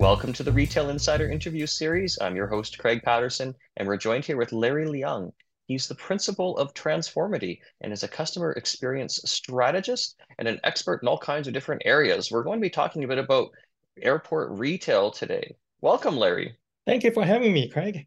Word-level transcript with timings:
Welcome 0.00 0.32
to 0.32 0.42
the 0.42 0.50
Retail 0.50 0.88
Insider 0.88 1.28
interview 1.28 1.66
series. 1.66 2.18
I'm 2.22 2.34
your 2.34 2.46
host, 2.46 2.78
Craig 2.78 3.02
Patterson, 3.02 3.54
and 3.76 3.86
we're 3.86 3.98
joined 3.98 4.24
here 4.24 4.38
with 4.38 4.50
Larry 4.50 4.86
Leung. 4.86 5.30
He's 5.66 5.88
the 5.88 5.94
principal 5.94 6.56
of 6.56 6.72
Transformidy 6.72 7.58
and 7.82 7.92
is 7.92 8.02
a 8.02 8.08
customer 8.08 8.52
experience 8.52 9.20
strategist 9.26 10.16
and 10.38 10.48
an 10.48 10.58
expert 10.64 11.02
in 11.02 11.08
all 11.08 11.18
kinds 11.18 11.48
of 11.48 11.52
different 11.52 11.82
areas. 11.84 12.30
We're 12.30 12.44
going 12.44 12.58
to 12.60 12.64
be 12.64 12.70
talking 12.70 13.04
a 13.04 13.08
bit 13.08 13.18
about 13.18 13.50
airport 14.00 14.52
retail 14.52 15.10
today. 15.10 15.54
Welcome, 15.82 16.16
Larry. 16.16 16.56
Thank 16.86 17.04
you 17.04 17.10
for 17.10 17.26
having 17.26 17.52
me, 17.52 17.68
Craig. 17.68 18.06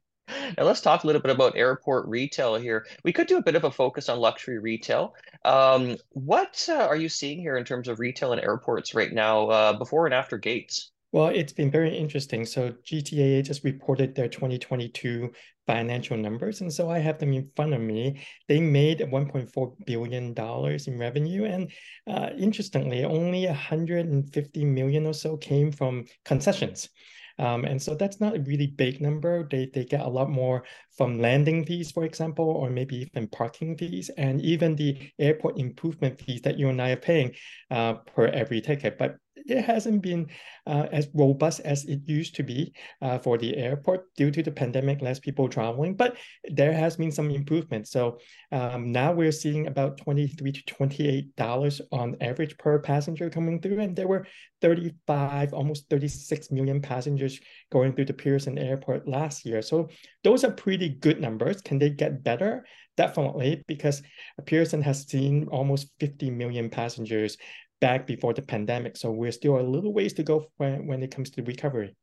Now 0.58 0.64
let's 0.64 0.82
talk 0.82 1.04
a 1.04 1.08
little 1.08 1.22
bit 1.22 1.30
about 1.30 1.56
airport 1.56 2.08
retail 2.08 2.56
here. 2.56 2.88
We 3.04 3.14
could 3.14 3.28
do 3.28 3.38
a 3.38 3.44
bit 3.44 3.56
of 3.56 3.66
a 3.66 3.72
focus 3.72 4.10
on 4.10 4.18
luxury 4.18 4.58
retail. 4.58 5.14
Um, 5.46 5.98
what 6.10 6.68
uh, 6.70 6.74
are 6.74 6.96
you 6.96 7.08
seeing 7.08 7.40
here 7.40 7.56
in 7.56 7.66
terms 7.66 7.88
of 7.88 8.00
retail 8.00 8.34
in 8.34 8.40
airports 8.40 8.96
right 8.96 9.14
now, 9.14 9.48
uh, 9.50 9.74
before 9.78 10.08
and 10.08 10.14
after 10.16 10.40
gates? 10.40 10.90
Well, 11.14 11.28
it's 11.28 11.54
been 11.54 11.70
very 11.70 11.96
interesting. 11.96 12.44
So 12.44 12.72
GTAA 12.84 13.44
just 13.44 13.64
reported 13.64 14.16
their 14.16 14.28
2022 14.28 15.32
financial 15.68 16.18
numbers, 16.18 16.62
and 16.62 16.74
so 16.74 16.90
I 16.90 16.98
have 16.98 17.20
them 17.20 17.34
in 17.34 17.52
front 17.56 17.76
of 17.76 17.82
me. 17.82 18.20
They 18.48 18.60
made 18.60 19.00
1.4 19.00 19.86
billion 19.86 20.34
dollars 20.34 20.88
in 20.88 20.98
revenue, 20.98 21.46
and 21.46 21.72
uh, 22.08 22.32
interestingly, 22.36 23.04
only 23.06 23.46
150 23.46 24.66
million 24.66 25.06
or 25.06 25.14
so 25.14 25.38
came 25.38 25.72
from 25.72 26.06
concessions. 26.26 26.90
Um, 27.38 27.66
and 27.66 27.82
so 27.82 27.94
that's 27.96 28.20
not 28.20 28.36
a 28.36 28.42
really 28.42 28.68
big 28.68 29.00
number. 29.00 29.48
They, 29.50 29.68
they 29.72 29.86
get 29.86 30.02
a 30.02 30.10
lot 30.10 30.30
more 30.32 30.64
from 30.98 31.20
landing 31.20 31.64
fees, 31.66 31.92
for 31.92 32.06
example, 32.06 32.46
or 32.46 32.70
maybe 32.72 32.98
even 32.98 33.28
parking 33.28 33.78
fees, 33.78 34.10
and 34.18 34.42
even 34.42 34.76
the 34.76 35.12
airport 35.20 35.60
improvement 35.60 36.20
fees 36.20 36.42
that 36.42 36.58
you 36.58 36.70
and 36.70 36.82
I 36.82 36.92
are 36.92 36.96
paying 36.96 37.34
uh, 37.70 37.94
per 37.94 38.28
every 38.28 38.62
ticket. 38.62 38.98
But 38.98 39.18
it 39.46 39.64
hasn't 39.64 40.02
been 40.02 40.30
uh, 40.66 40.88
as 40.92 41.10
robust 41.14 41.60
as 41.62 41.86
it 41.86 42.02
used 42.06 42.36
to 42.36 42.44
be 42.44 42.74
uh, 43.02 43.18
for 43.20 43.38
the 43.38 43.56
airport 43.58 44.14
due 44.16 44.32
to 44.32 44.42
the 44.42 44.52
pandemic, 44.52 45.02
less 45.02 45.20
people 45.20 45.50
traveling, 45.50 45.96
but 45.96 46.18
there 46.50 46.74
has 46.74 46.96
been 46.96 47.12
some 47.12 47.30
improvement. 47.32 47.88
So 47.88 48.20
um, 48.52 48.92
now 48.92 49.12
we're 49.12 49.32
seeing 49.32 49.68
about 49.68 49.98
23 49.98 50.52
to 50.52 50.64
$28 50.64 51.82
on 51.92 52.16
average 52.22 52.58
per 52.58 52.80
passenger 52.80 53.30
coming 53.30 53.60
through. 53.60 53.80
And 53.80 53.96
there 53.96 54.08
were 54.08 54.26
35, 54.62 55.54
almost 55.54 55.90
36 55.90 56.52
million 56.52 56.82
passengers 56.82 57.40
going 57.72 57.94
through 57.94 58.06
the 58.06 58.14
Pearson 58.14 58.58
Airport 58.58 59.08
last 59.08 59.46
year. 59.46 59.62
So 59.62 59.90
those 60.24 60.44
are 60.44 60.52
pretty 60.52 60.90
good 60.90 61.20
numbers. 61.20 61.62
Can 61.62 61.80
they 61.80 61.90
get 61.90 62.24
better? 62.24 62.66
Definitely, 62.96 63.64
because 63.68 64.04
Pearson 64.46 64.84
has 64.84 65.08
seen 65.08 65.48
almost 65.48 65.90
50 66.00 66.30
million 66.30 66.70
passengers 66.70 67.38
back 67.84 68.08
before 68.08 68.34
the 68.34 68.42
pandemic. 68.42 68.96
So 68.96 69.12
we're 69.12 69.34
still 69.34 69.60
a 69.60 69.72
little 69.76 69.94
ways 69.94 70.14
to 70.14 70.24
go 70.24 70.36
when, 70.56 70.88
when 70.88 71.04
it 71.04 71.12
comes 71.14 71.30
to 71.32 71.44
recovery. 71.44 71.94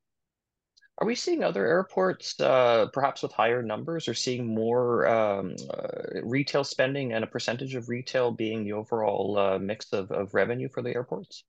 Are 0.98 1.06
we 1.06 1.14
seeing 1.14 1.42
other 1.42 1.67
airports, 1.67 2.39
uh, 2.39 2.89
perhaps 2.92 3.22
with 3.22 3.33
higher 3.33 3.62
numbers, 3.62 4.06
or 4.06 4.12
seeing 4.12 4.45
more 4.47 5.09
um, 5.09 5.56
uh, 5.72 6.20
retail 6.22 6.64
spending 6.64 7.14
and 7.14 7.25
a 7.25 7.27
percentage 7.34 7.75
of 7.75 7.89
retail 7.89 8.31
being 8.31 8.62
the 8.62 8.75
overall 8.75 9.39
uh, 9.39 9.59
mix 9.59 9.95
of, 9.95 10.11
of 10.11 10.34
revenue 10.34 10.69
for 10.69 10.83
the 10.83 10.95
airports? 10.95 11.45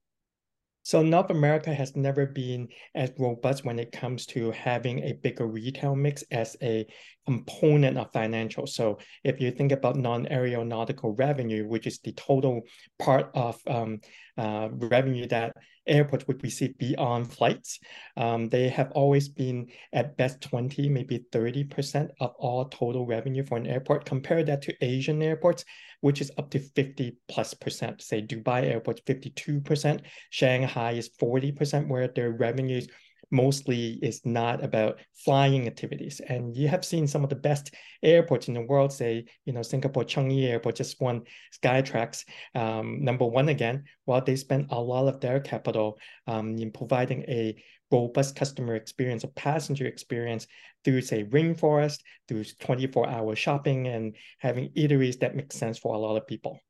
So 0.84 1.02
North 1.02 1.30
America 1.30 1.72
has 1.74 1.94
never 1.94 2.24
been 2.24 2.68
as 2.94 3.12
robust 3.18 3.66
when 3.66 3.78
it 3.78 3.92
comes 3.92 4.24
to 4.32 4.50
having 4.52 5.00
a 5.00 5.12
bigger 5.12 5.46
retail 5.46 5.94
mix 5.94 6.24
as 6.30 6.56
a 6.62 6.86
component 7.26 7.98
of 7.98 8.12
financial. 8.12 8.66
So 8.66 8.98
if 9.24 9.40
you 9.40 9.50
think 9.50 9.72
about 9.72 9.96
non-aeronautical 9.96 11.14
revenue, 11.14 11.66
which 11.66 11.86
is 11.86 11.98
the 12.00 12.12
total 12.12 12.62
part 12.98 13.30
of 13.34 13.60
um, 13.66 14.00
uh, 14.36 14.68
revenue 14.72 15.26
that 15.28 15.54
airports 15.86 16.26
would 16.26 16.42
receive 16.42 16.78
beyond 16.78 17.32
flights, 17.32 17.80
um, 18.16 18.48
they 18.48 18.68
have 18.68 18.90
always 18.92 19.28
been 19.28 19.68
at 19.92 20.16
best 20.16 20.40
20, 20.42 20.88
maybe 20.88 21.24
30% 21.32 22.08
of 22.20 22.32
all 22.38 22.68
total 22.68 23.06
revenue 23.06 23.44
for 23.44 23.56
an 23.58 23.66
airport. 23.66 24.04
Compare 24.04 24.44
that 24.44 24.62
to 24.62 24.74
Asian 24.80 25.22
airports, 25.22 25.64
which 26.00 26.20
is 26.20 26.30
up 26.38 26.50
to 26.50 26.58
50 26.58 27.16
plus 27.28 27.54
percent. 27.54 28.02
Say 28.02 28.22
Dubai 28.22 28.64
airports 28.64 29.02
52%, 29.02 30.00
Shanghai 30.30 30.92
is 30.92 31.10
40%, 31.20 31.88
where 31.88 32.08
their 32.08 32.32
revenues 32.32 32.88
mostly 33.32 33.98
is 34.02 34.20
not 34.24 34.62
about 34.62 35.00
flying 35.24 35.66
activities. 35.66 36.20
And 36.28 36.54
you 36.56 36.68
have 36.68 36.84
seen 36.84 37.08
some 37.08 37.24
of 37.24 37.30
the 37.30 37.36
best 37.36 37.74
airports 38.02 38.46
in 38.46 38.54
the 38.54 38.60
world, 38.60 38.92
say, 38.92 39.24
you 39.46 39.52
know, 39.52 39.62
Singapore 39.62 40.04
Changi 40.04 40.44
Airport 40.44 40.76
just 40.76 41.00
won 41.00 41.22
Skytrax 41.58 42.24
um, 42.54 43.02
number 43.02 43.24
one 43.24 43.48
again, 43.48 43.84
while 44.04 44.20
they 44.20 44.36
spent 44.36 44.66
a 44.70 44.80
lot 44.80 45.08
of 45.08 45.20
their 45.20 45.40
capital 45.40 45.98
um, 46.26 46.56
in 46.58 46.70
providing 46.70 47.22
a 47.22 47.56
robust 47.90 48.36
customer 48.36 48.74
experience, 48.74 49.24
a 49.24 49.28
passenger 49.28 49.86
experience 49.86 50.46
through, 50.84 51.00
say, 51.00 51.24
rainforest, 51.24 52.00
through 52.28 52.44
24-hour 52.44 53.34
shopping 53.36 53.88
and 53.88 54.16
having 54.38 54.70
eateries 54.70 55.18
that 55.20 55.36
make 55.36 55.52
sense 55.52 55.78
for 55.78 55.94
a 55.94 55.98
lot 55.98 56.16
of 56.16 56.26
people. 56.26 56.60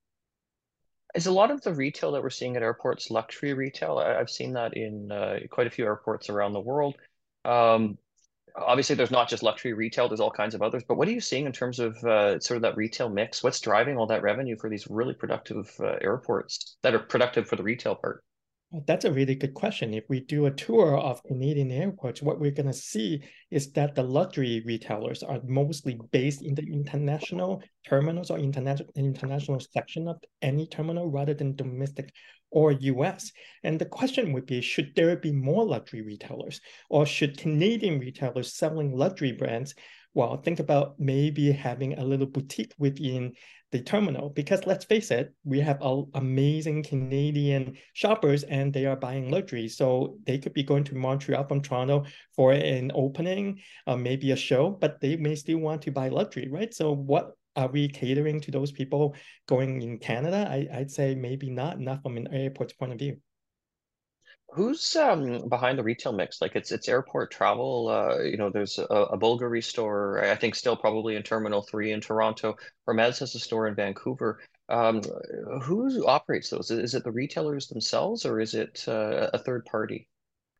Is 1.14 1.26
a 1.26 1.32
lot 1.32 1.50
of 1.50 1.60
the 1.60 1.74
retail 1.74 2.12
that 2.12 2.22
we're 2.22 2.30
seeing 2.30 2.56
at 2.56 2.62
airports 2.62 3.10
luxury 3.10 3.52
retail? 3.52 3.98
I, 3.98 4.14
have 4.14 4.30
seen 4.30 4.54
that 4.54 4.76
in 4.76 5.12
uh, 5.12 5.40
quite 5.50 5.66
a 5.66 5.70
few 5.70 5.84
airports 5.84 6.30
around 6.30 6.54
the 6.54 6.60
world. 6.60 6.96
Um, 7.44 7.98
obviously, 8.56 8.96
there's 8.96 9.10
not 9.10 9.28
just 9.28 9.42
luxury 9.42 9.74
retail, 9.74 10.08
there's 10.08 10.20
all 10.20 10.30
kinds 10.30 10.54
of 10.54 10.62
others. 10.62 10.84
But 10.88 10.96
what 10.96 11.08
are 11.08 11.12
you 11.12 11.20
seeing 11.20 11.44
in 11.44 11.52
terms 11.52 11.80
of 11.80 12.02
uh, 12.04 12.40
sort 12.40 12.56
of 12.56 12.62
that 12.62 12.76
retail 12.78 13.10
mix? 13.10 13.42
What's 13.42 13.60
driving 13.60 13.98
all 13.98 14.06
that 14.06 14.22
revenue 14.22 14.56
for 14.56 14.70
these 14.70 14.88
really 14.88 15.12
productive 15.12 15.70
uh, 15.80 15.96
airports 16.00 16.76
that 16.82 16.94
are 16.94 16.98
productive 16.98 17.46
for 17.46 17.56
the 17.56 17.62
retail 17.62 17.94
part? 17.94 18.24
That's 18.86 19.04
a 19.04 19.12
really 19.12 19.34
good 19.34 19.52
question. 19.52 19.92
If 19.92 20.04
we 20.08 20.20
do 20.20 20.46
a 20.46 20.50
tour 20.50 20.96
of 20.96 21.22
Canadian 21.24 21.70
airports, 21.70 22.22
what 22.22 22.40
we're 22.40 22.52
going 22.52 22.68
to 22.68 22.72
see 22.72 23.22
is 23.50 23.70
that 23.72 23.94
the 23.94 24.02
luxury 24.02 24.62
retailers 24.64 25.22
are 25.22 25.40
mostly 25.46 25.98
based 26.10 26.42
in 26.42 26.54
the 26.54 26.62
international 26.62 27.62
terminals 27.86 28.30
or 28.30 28.38
international 28.38 28.88
international 28.96 29.60
section 29.60 30.08
of 30.08 30.16
any 30.40 30.66
terminal 30.66 31.10
rather 31.10 31.34
than 31.34 31.54
domestic 31.54 32.14
or 32.50 32.72
US. 32.72 33.30
And 33.62 33.78
the 33.78 33.84
question 33.84 34.32
would 34.32 34.46
be, 34.46 34.62
should 34.62 34.92
there 34.96 35.16
be 35.16 35.32
more 35.32 35.66
luxury 35.66 36.00
retailers 36.00 36.60
or 36.88 37.04
should 37.04 37.36
Canadian 37.36 37.98
retailers 37.98 38.54
selling 38.54 38.96
luxury 38.96 39.32
brands 39.32 39.74
well, 40.14 40.36
think 40.36 40.60
about 40.60 40.96
maybe 40.98 41.50
having 41.52 41.98
a 41.98 42.04
little 42.04 42.26
boutique 42.26 42.74
within 42.78 43.32
the 43.72 43.80
terminal 43.80 44.28
because 44.28 44.66
let's 44.66 44.84
face 44.84 45.10
it, 45.10 45.34
we 45.44 45.58
have 45.60 45.80
amazing 46.14 46.82
Canadian 46.82 47.76
shoppers 47.94 48.44
and 48.44 48.72
they 48.72 48.84
are 48.86 48.96
buying 48.96 49.30
luxury. 49.30 49.66
So 49.68 50.18
they 50.26 50.38
could 50.38 50.52
be 50.52 50.62
going 50.62 50.84
to 50.84 50.94
Montreal 50.94 51.44
from 51.44 51.62
Toronto 51.62 52.04
for 52.36 52.52
an 52.52 52.92
opening, 52.94 53.60
uh, 53.86 53.96
maybe 53.96 54.30
a 54.30 54.36
show, 54.36 54.70
but 54.70 55.00
they 55.00 55.16
may 55.16 55.34
still 55.34 55.58
want 55.58 55.82
to 55.82 55.90
buy 55.90 56.10
luxury, 56.10 56.48
right? 56.48 56.72
So 56.72 56.92
what 56.92 57.32
are 57.56 57.68
we 57.68 57.88
catering 57.88 58.40
to 58.42 58.50
those 58.50 58.72
people 58.72 59.14
going 59.48 59.80
in 59.82 59.98
Canada? 59.98 60.46
I, 60.48 60.68
I'd 60.72 60.90
say 60.90 61.14
maybe 61.14 61.50
not, 61.50 61.80
not 61.80 62.02
from 62.02 62.18
an 62.18 62.32
airport's 62.32 62.74
point 62.74 62.92
of 62.92 62.98
view. 62.98 63.16
Who's 64.54 64.96
um, 64.96 65.48
behind 65.48 65.78
the 65.78 65.82
retail 65.82 66.12
mix? 66.12 66.42
Like 66.42 66.56
it's 66.56 66.72
it's 66.72 66.88
airport 66.88 67.30
travel. 67.30 67.88
Uh, 67.88 68.22
you 68.22 68.36
know, 68.36 68.50
there's 68.50 68.78
a, 68.78 68.84
a 68.84 69.18
Bulgari 69.18 69.64
store. 69.64 70.22
I 70.22 70.34
think 70.34 70.54
still 70.54 70.76
probably 70.76 71.16
in 71.16 71.22
Terminal 71.22 71.62
Three 71.62 71.92
in 71.92 72.02
Toronto. 72.02 72.56
Hermes 72.86 73.18
has 73.20 73.34
a 73.34 73.38
store 73.38 73.66
in 73.66 73.74
Vancouver. 73.74 74.40
Um, 74.68 75.00
who 75.62 76.06
operates 76.06 76.50
those? 76.50 76.70
Is 76.70 76.94
it 76.94 77.02
the 77.02 77.10
retailers 77.10 77.68
themselves, 77.68 78.26
or 78.26 78.40
is 78.40 78.54
it 78.54 78.84
uh, 78.86 79.30
a 79.32 79.38
third 79.38 79.64
party? 79.64 80.08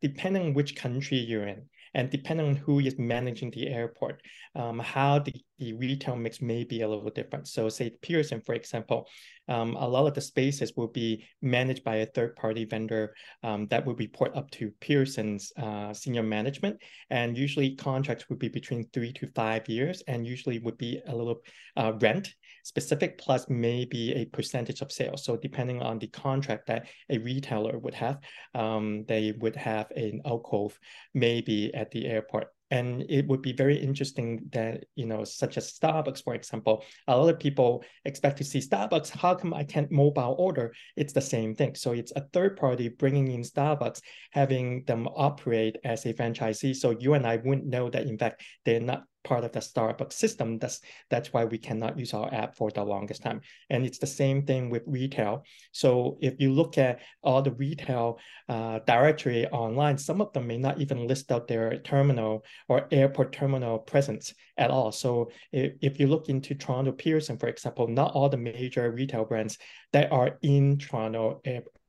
Depending 0.00 0.46
on 0.46 0.54
which 0.54 0.74
country 0.74 1.18
you're 1.18 1.46
in, 1.46 1.68
and 1.94 2.10
depending 2.10 2.46
on 2.46 2.56
who 2.56 2.78
is 2.78 2.98
managing 2.98 3.50
the 3.50 3.68
airport, 3.68 4.22
um, 4.54 4.78
how 4.78 5.18
the, 5.18 5.34
the 5.58 5.72
retail 5.74 6.16
mix 6.16 6.40
may 6.40 6.64
be 6.64 6.82
a 6.82 6.88
little 6.88 7.10
different. 7.10 7.48
So 7.48 7.68
say 7.68 7.90
Pearson, 8.02 8.40
for 8.40 8.54
example, 8.54 9.08
um, 9.48 9.76
a 9.76 9.88
lot 9.88 10.06
of 10.06 10.14
the 10.14 10.20
spaces 10.20 10.72
will 10.76 10.88
be 10.88 11.24
managed 11.40 11.84
by 11.84 11.96
a 11.96 12.06
third-party 12.06 12.64
vendor 12.66 13.14
um, 13.42 13.66
that 13.68 13.84
will 13.84 13.96
report 13.96 14.36
up 14.36 14.50
to 14.52 14.72
Pearson's 14.80 15.52
uh, 15.56 15.92
senior 15.92 16.22
management. 16.22 16.80
And 17.10 17.36
usually 17.36 17.74
contracts 17.74 18.28
would 18.28 18.38
be 18.38 18.48
between 18.48 18.88
three 18.92 19.12
to 19.14 19.26
five 19.34 19.68
years 19.68 20.02
and 20.06 20.26
usually 20.26 20.58
would 20.60 20.78
be 20.78 21.00
a 21.06 21.14
little 21.14 21.40
uh, 21.76 21.92
rent 22.00 22.32
specific 22.62 23.18
plus 23.18 23.46
maybe 23.48 24.12
a 24.14 24.24
percentage 24.26 24.80
of 24.80 24.92
sales. 24.92 25.24
So 25.24 25.36
depending 25.36 25.82
on 25.82 25.98
the 25.98 26.08
contract 26.08 26.66
that 26.68 26.86
a 27.10 27.18
retailer 27.18 27.78
would 27.78 27.94
have, 27.94 28.18
um, 28.54 29.04
they 29.08 29.32
would 29.32 29.56
have 29.56 29.90
an 29.92 30.22
alcove 30.24 30.78
maybe 31.14 31.74
at 31.74 31.90
the 31.90 32.06
airport. 32.06 32.48
And 32.70 33.04
it 33.10 33.26
would 33.26 33.42
be 33.42 33.52
very 33.52 33.76
interesting 33.76 34.48
that 34.52 34.84
you 34.94 35.04
know 35.04 35.24
such 35.24 35.58
as 35.58 35.74
starbucks 35.78 36.24
for 36.24 36.34
example 36.34 36.82
a 37.06 37.14
lot 37.14 37.28
of 37.28 37.38
people 37.38 37.84
expect 38.06 38.38
to 38.38 38.44
see 38.44 38.60
starbucks. 38.60 39.10
How 39.10 39.34
come 39.34 39.52
i 39.52 39.62
can't 39.62 39.92
mobile 39.92 40.34
order? 40.38 40.72
It's 40.96 41.12
the 41.12 41.20
same 41.20 41.54
thing. 41.54 41.74
So 41.74 41.92
it's 41.92 42.12
a 42.16 42.24
third 42.32 42.56
party 42.56 42.88
bringing 42.88 43.30
in 43.30 43.42
starbucks 43.42 44.00
having 44.30 44.84
them 44.84 45.06
operate 45.08 45.76
as 45.84 46.06
a 46.06 46.14
franchisee. 46.14 46.74
So 46.74 46.96
you 46.98 47.12
and 47.12 47.26
i 47.26 47.36
wouldn't 47.36 47.66
know 47.66 47.90
that 47.90 48.06
in 48.06 48.16
fact 48.16 48.42
they're 48.64 48.80
not 48.80 49.04
part 49.24 49.44
of 49.44 49.52
the 49.52 49.60
Starbucks 49.60 50.12
system. 50.12 50.58
That's 50.58 50.80
that's 51.10 51.32
why 51.32 51.44
we 51.44 51.58
cannot 51.58 51.98
use 51.98 52.14
our 52.14 52.32
app 52.32 52.56
for 52.56 52.70
the 52.70 52.84
longest 52.84 53.22
time. 53.22 53.40
And 53.70 53.84
it's 53.84 53.98
the 53.98 54.06
same 54.06 54.44
thing 54.46 54.70
with 54.70 54.82
retail. 54.86 55.44
So 55.72 56.18
if 56.20 56.40
you 56.40 56.52
look 56.52 56.78
at 56.78 57.00
all 57.22 57.42
the 57.42 57.52
retail 57.52 58.18
uh, 58.48 58.80
directory 58.86 59.46
online, 59.48 59.98
some 59.98 60.20
of 60.20 60.32
them 60.32 60.46
may 60.46 60.58
not 60.58 60.80
even 60.80 61.06
list 61.06 61.30
out 61.32 61.48
their 61.48 61.78
terminal 61.78 62.44
or 62.68 62.86
airport 62.90 63.32
terminal 63.32 63.78
presence 63.78 64.34
at 64.56 64.70
all. 64.70 64.92
So 64.92 65.30
if, 65.52 65.72
if 65.80 66.00
you 66.00 66.06
look 66.06 66.28
into 66.28 66.54
Toronto 66.54 66.92
Pearson, 66.92 67.38
for 67.38 67.48
example, 67.48 67.88
not 67.88 68.12
all 68.12 68.28
the 68.28 68.36
major 68.36 68.90
retail 68.90 69.24
brands 69.24 69.58
that 69.92 70.12
are 70.12 70.38
in 70.42 70.78
Toronto 70.78 71.40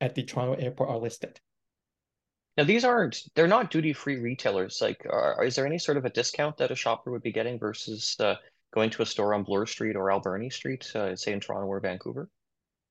at 0.01 0.15
the 0.15 0.23
Toronto 0.23 0.61
airport 0.61 0.89
are 0.89 0.97
listed. 0.97 1.39
Now, 2.55 2.65
these 2.65 2.85
aren't, 2.85 3.21
they're 3.33 3.47
not 3.47 3.71
duty-free 3.71 4.17
retailers. 4.17 4.79
Like, 4.79 5.05
are, 5.09 5.43
is 5.43 5.55
there 5.55 5.65
any 5.65 5.79
sort 5.79 5.97
of 5.97 6.05
a 6.05 6.11
discount 6.11 6.57
that 6.57 6.69
a 6.69 6.75
shopper 6.75 7.11
would 7.11 7.23
be 7.23 7.31
getting 7.31 7.57
versus 7.57 8.15
uh, 8.19 8.35
going 8.73 8.91
to 8.91 9.01
a 9.01 9.05
store 9.07 9.33
on 9.33 9.43
Bloor 9.43 9.65
Street 9.65 9.95
or 9.95 10.11
Alberni 10.11 10.51
Street, 10.51 10.89
uh, 10.95 11.15
say 11.15 11.33
in 11.33 11.39
Toronto 11.39 11.67
or 11.67 11.79
Vancouver? 11.79 12.29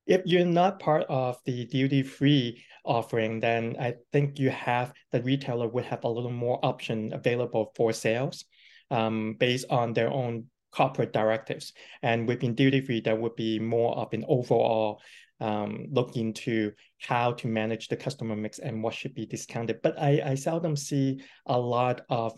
If 0.05 0.23
you're 0.25 0.45
not 0.45 0.81
part 0.81 1.07
of 1.09 1.39
the 1.45 1.67
duty-free 1.67 2.65
offering, 2.85 3.39
then 3.39 3.77
I 3.79 3.95
think 4.13 4.41
you 4.41 4.51
have, 4.51 4.93
the 5.13 5.23
retailer 5.23 5.69
would 5.69 5.85
have 5.85 6.03
a 6.03 6.09
little 6.09 6.33
more 6.33 6.59
option 6.65 7.13
available 7.13 7.73
for 7.77 7.93
sales 7.93 8.45
um, 8.91 9.37
based 9.39 9.67
on 9.71 9.93
their 9.93 10.11
own 10.11 10.47
corporate 10.73 11.13
directives. 11.13 11.73
And 12.03 12.27
within 12.27 12.57
duty-free, 12.57 13.03
there 13.03 13.15
would 13.15 13.37
be 13.37 13.61
more 13.61 13.97
of 13.97 14.13
an 14.13 14.25
overall 14.27 15.01
um, 15.43 15.71
look 15.91 16.17
into 16.17 16.73
how 17.09 17.33
to 17.33 17.47
manage 17.49 17.89
the 17.89 17.97
customer 17.97 18.37
mix 18.37 18.61
and 18.61 18.83
what 18.83 18.95
should 18.95 19.15
be 19.15 19.27
discounted. 19.27 19.83
But 19.83 19.95
I, 19.99 20.23
I 20.33 20.35
seldom 20.37 20.77
see 20.77 21.21
a 21.47 21.59
lot 21.59 22.03
of 22.09 22.33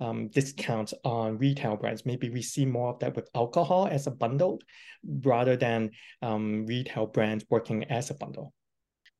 um, 0.00 0.28
discounts 0.28 0.92
on 1.04 1.38
retail 1.38 1.76
brands. 1.76 2.04
Maybe 2.04 2.28
we 2.30 2.42
see 2.42 2.66
more 2.66 2.90
of 2.92 2.98
that 3.00 3.14
with 3.16 3.28
alcohol 3.34 3.88
as 3.90 4.06
a 4.06 4.10
bundle 4.10 4.60
rather 5.32 5.56
than 5.56 5.90
um, 6.22 6.66
retail 6.66 7.06
brands 7.06 7.44
working 7.50 7.84
as 7.84 8.10
a 8.10 8.14
bundle. 8.14 8.52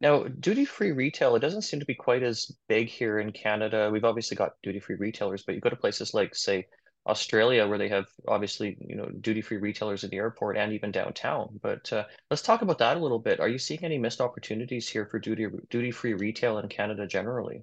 Now, 0.00 0.24
duty-free 0.24 0.92
retail, 0.92 1.36
it 1.36 1.40
doesn't 1.40 1.62
seem 1.62 1.80
to 1.80 1.86
be 1.86 1.94
quite 1.94 2.22
as 2.22 2.50
big 2.68 2.88
here 2.88 3.18
in 3.18 3.32
Canada. 3.32 3.88
We've 3.90 4.04
obviously 4.04 4.36
got 4.36 4.52
duty-free 4.62 4.96
retailers, 4.96 5.44
but 5.44 5.54
you 5.54 5.60
go 5.60 5.70
to 5.70 5.76
places 5.76 6.12
like, 6.12 6.34
say, 6.34 6.66
Australia, 7.06 7.66
where 7.66 7.78
they 7.78 7.88
have 7.88 8.06
obviously 8.26 8.76
you 8.80 8.96
know 8.96 9.06
duty 9.20 9.40
free 9.40 9.58
retailers 9.58 10.04
at 10.04 10.10
the 10.10 10.16
airport 10.16 10.56
and 10.56 10.72
even 10.72 10.90
downtown. 10.90 11.58
But 11.62 11.92
uh, 11.92 12.04
let's 12.30 12.42
talk 12.42 12.62
about 12.62 12.78
that 12.78 12.96
a 12.96 13.00
little 13.00 13.18
bit. 13.18 13.40
Are 13.40 13.48
you 13.48 13.58
seeing 13.58 13.84
any 13.84 13.98
missed 13.98 14.20
opportunities 14.20 14.88
here 14.88 15.06
for 15.06 15.18
duty 15.18 15.46
duty 15.70 15.90
free 15.90 16.14
retail 16.14 16.58
in 16.58 16.68
Canada 16.68 17.06
generally? 17.06 17.62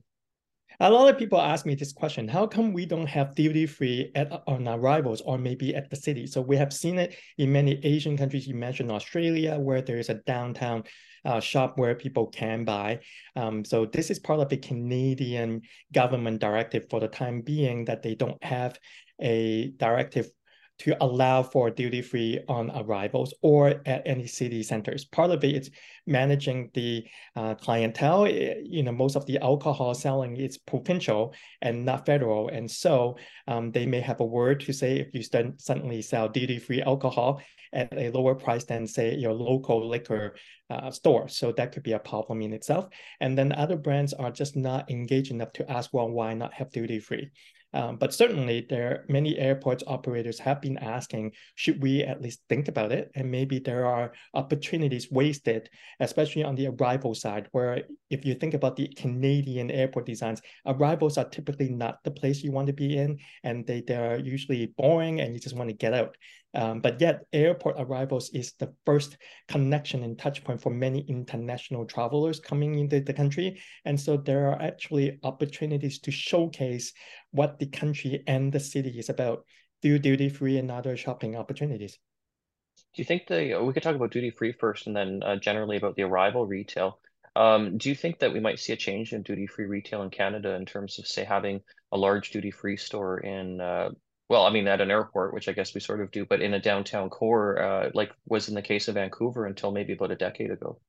A 0.80 0.90
lot 0.90 1.08
of 1.08 1.20
people 1.20 1.40
ask 1.40 1.66
me 1.66 1.76
this 1.76 1.94
question: 1.94 2.28
How 2.28 2.48
come 2.48 2.74
we 2.74 2.86
don't 2.86 3.08
have 3.08 3.36
duty 3.36 3.66
free 3.66 4.12
at 4.16 4.32
on 4.48 4.68
arrivals, 4.68 5.22
or 5.22 5.38
maybe 5.38 5.76
at 5.76 5.90
the 5.90 5.96
city? 5.96 6.26
So 6.26 6.42
we 6.42 6.58
have 6.58 6.74
seen 6.74 6.98
it 6.98 7.16
in 7.38 7.52
many 7.52 7.80
Asian 7.86 8.18
countries. 8.18 8.48
You 8.48 8.56
mentioned 8.56 8.92
Australia, 8.92 9.60
where 9.60 9.82
there 9.82 10.00
is 10.00 10.10
a 10.10 10.22
downtown 10.26 10.84
uh, 11.26 11.40
shop 11.40 11.78
where 11.78 11.96
people 11.96 12.28
can 12.28 12.66
buy. 12.66 13.00
Um, 13.36 13.64
so 13.64 13.86
this 13.86 14.10
is 14.10 14.20
part 14.20 14.40
of 14.40 14.50
the 14.50 14.58
Canadian 14.58 15.62
government 15.94 16.42
directive 16.42 16.90
for 16.90 17.00
the 17.00 17.08
time 17.08 17.42
being 17.42 17.86
that 17.86 18.02
they 18.02 18.16
don't 18.16 18.44
have 18.44 18.78
a 19.20 19.70
directive 19.78 20.30
to 20.80 20.96
allow 21.02 21.44
for 21.44 21.70
duty 21.70 22.02
free 22.02 22.40
on 22.48 22.72
arrivals 22.72 23.34
or 23.42 23.82
at 23.86 24.02
any 24.06 24.26
city 24.26 24.64
centers. 24.64 25.06
Part 25.06 25.30
of 25.30 25.44
it 25.44 25.56
is 25.56 25.72
managing 26.08 26.72
the 26.74 27.06
uh, 27.36 27.56
clientele. 27.56 28.28
You 28.28 28.84
know, 28.84 28.92
most 28.92 29.16
of 29.16 29.26
the 29.26 29.38
alcohol 29.40 29.94
selling 29.94 30.36
is 30.36 30.58
provincial 30.58 31.36
and 31.62 31.86
not 31.86 32.06
federal, 32.06 32.50
and 32.50 32.70
so 32.70 33.18
um, 33.48 33.72
they 33.72 33.86
may 33.86 34.02
have 34.02 34.20
a 34.20 34.26
word 34.26 34.62
to 34.62 34.74
say 34.74 35.00
if 35.00 35.14
you 35.14 35.24
suddenly 35.58 36.02
sell 36.02 36.28
duty 36.28 36.60
free 36.60 36.82
alcohol 36.82 37.42
at 37.72 37.94
a 37.98 38.10
lower 38.12 38.36
price 38.36 38.66
than 38.66 38.86
say 38.86 39.16
your 39.16 39.34
local 39.34 39.88
liquor 39.88 40.36
uh, 40.70 40.92
store. 40.92 41.28
So 41.28 41.52
that 41.54 41.72
could 41.72 41.84
be 41.84 41.94
a 41.94 42.00
problem 42.00 42.42
in 42.42 42.54
itself. 42.54 42.88
And 43.20 43.38
then 43.38 43.52
other 43.52 43.78
brands 43.78 44.14
are 44.14 44.32
just 44.32 44.56
not 44.56 44.90
engaged 44.92 45.32
enough 45.32 45.54
to 45.54 45.72
ask, 45.72 45.92
well, 45.92 46.10
why 46.10 46.34
not 46.34 46.54
have 46.54 46.72
duty 46.72 47.00
free? 47.00 47.32
Um, 47.74 47.98
but 47.98 48.14
certainly, 48.14 48.66
there 48.70 49.06
many 49.10 49.38
airports 49.38 49.84
operators 49.88 50.40
have 50.40 50.62
been 50.62 50.78
asking, 50.78 51.32
should 51.56 51.82
we 51.82 52.04
at 52.04 52.22
least 52.22 52.42
think 52.50 52.68
about 52.68 52.92
it? 52.92 53.12
And 53.16 53.32
maybe 53.32 53.60
there 53.60 53.86
are 53.86 54.14
opportunities 54.34 55.10
wasted, 55.12 55.70
especially 56.00 56.44
on 56.44 56.56
the 56.56 56.68
arrival 56.68 57.16
side, 57.16 57.48
where 57.52 57.82
if 58.10 58.26
you 58.26 58.36
think 58.36 58.54
about 58.54 58.76
the 58.76 58.88
Canadian 58.96 59.72
airport 59.72 60.06
designs, 60.06 60.42
arrivals 60.66 61.18
are 61.18 61.30
typically 61.30 61.70
not 61.70 61.98
the 62.04 62.12
place 62.12 62.44
you 62.44 62.52
want 62.52 62.68
to 62.68 62.74
be 62.74 62.98
in, 62.98 63.18
and 63.44 63.66
they 63.66 63.82
they're 63.82 64.20
usually 64.20 64.68
boring, 64.78 65.22
and 65.22 65.34
you 65.34 65.40
just 65.40 65.56
want 65.56 65.70
to 65.70 65.76
get 65.76 65.94
out. 65.94 66.16
Um, 66.56 66.82
but 66.82 67.02
yet, 67.02 67.26
airport 67.34 67.78
arrivals 67.80 68.30
is 68.30 68.54
the 68.60 68.72
first 68.86 69.18
connection 69.48 70.04
and 70.04 70.18
touch 70.18 70.44
point 70.44 70.62
for 70.62 70.70
many 70.70 71.00
international 71.10 71.86
travelers 71.86 72.40
coming 72.40 72.78
into 72.78 73.02
the 73.02 73.14
country. 73.14 73.60
And 73.86 74.00
so 74.00 74.18
there 74.18 74.50
are 74.50 74.62
actually 74.62 75.20
opportunities 75.24 76.00
to 76.02 76.12
showcase 76.12 76.94
what 77.34 77.60
the 77.60 77.66
country 77.66 78.24
and 78.26 78.54
the 78.54 78.60
city 78.60 78.98
is 78.98 79.10
about 79.10 79.46
through 79.82 80.00
duty 80.00 80.30
free 80.30 80.58
and 80.58 80.72
other 80.72 80.96
shopping 80.96 81.36
opportunities. 81.36 82.00
Do 82.96 83.02
you 83.02 83.06
think 83.06 83.28
the 83.28 83.60
we 83.62 83.74
could 83.74 83.84
talk 83.84 83.96
about 83.96 84.12
duty 84.12 84.32
free 84.32 84.54
first, 84.54 84.88
and 84.88 84.96
then 84.96 85.22
uh, 85.24 85.36
generally 85.36 85.78
about 85.78 85.96
the 85.96 86.04
arrival 86.04 86.46
retail? 86.46 87.00
Um, 87.36 87.78
do 87.78 87.90
you 87.90 87.96
think 87.96 88.20
that 88.20 88.32
we 88.32 88.40
might 88.40 88.60
see 88.60 88.74
a 88.74 88.78
change 88.78 89.12
in 89.12 89.24
duty 89.24 89.48
free 89.48 89.66
retail 89.66 90.04
in 90.04 90.12
Canada 90.12 90.54
in 90.54 90.66
terms 90.66 91.00
of, 91.00 91.08
say, 91.08 91.24
having 91.24 91.62
a 91.92 91.98
large 91.98 92.30
duty 92.30 92.52
free 92.52 92.78
store 92.78 93.20
in 93.20 93.60
uh, 93.60 93.90
well, 94.30 94.46
I 94.46 94.52
mean, 94.52 94.68
at 94.68 94.82
an 94.82 94.92
airport, 94.92 95.34
which 95.34 95.48
I 95.48 95.52
guess 95.52 95.74
we 95.74 95.82
sort 95.82 96.02
of 96.02 96.12
do, 96.12 96.26
but 96.26 96.42
in 96.42 96.54
a 96.54 96.60
downtown 96.60 97.10
core, 97.10 97.62
uh, 97.62 97.90
like 97.94 98.12
was 98.26 98.48
in 98.48 98.56
the 98.56 98.62
case 98.62 98.88
of 98.88 98.96
Vancouver 98.96 99.46
until 99.46 99.72
maybe 99.72 99.94
about 99.94 100.12
a 100.12 100.16
decade 100.16 100.52
ago. 100.52 100.80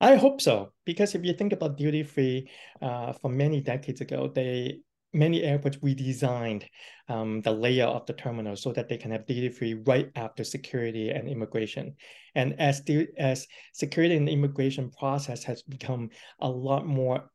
I 0.00 0.16
hope 0.16 0.40
so, 0.40 0.72
because 0.84 1.14
if 1.14 1.24
you 1.24 1.34
think 1.34 1.52
about 1.52 1.76
duty 1.76 2.02
free, 2.02 2.48
uh, 2.80 3.12
from 3.12 3.36
many 3.36 3.60
decades 3.60 4.00
ago, 4.00 4.30
they 4.34 4.80
many 5.14 5.42
airports 5.42 5.76
redesigned 5.78 6.64
um, 7.08 7.40
the 7.42 7.50
layout 7.50 7.94
of 7.94 8.06
the 8.06 8.12
terminal 8.12 8.56
so 8.56 8.72
that 8.72 8.88
they 8.88 8.96
can 8.96 9.10
have 9.10 9.26
duty 9.26 9.48
free 9.48 9.74
right 9.74 10.10
after 10.16 10.44
security 10.44 11.10
and 11.10 11.28
immigration. 11.28 11.94
And 12.34 12.58
as 12.60 12.82
the 12.84 13.08
as 13.18 13.46
security 13.72 14.16
and 14.16 14.28
immigration 14.28 14.90
process 14.90 15.44
has 15.44 15.62
become 15.62 16.10
a 16.40 16.48
lot 16.48 16.86
more 16.86 17.30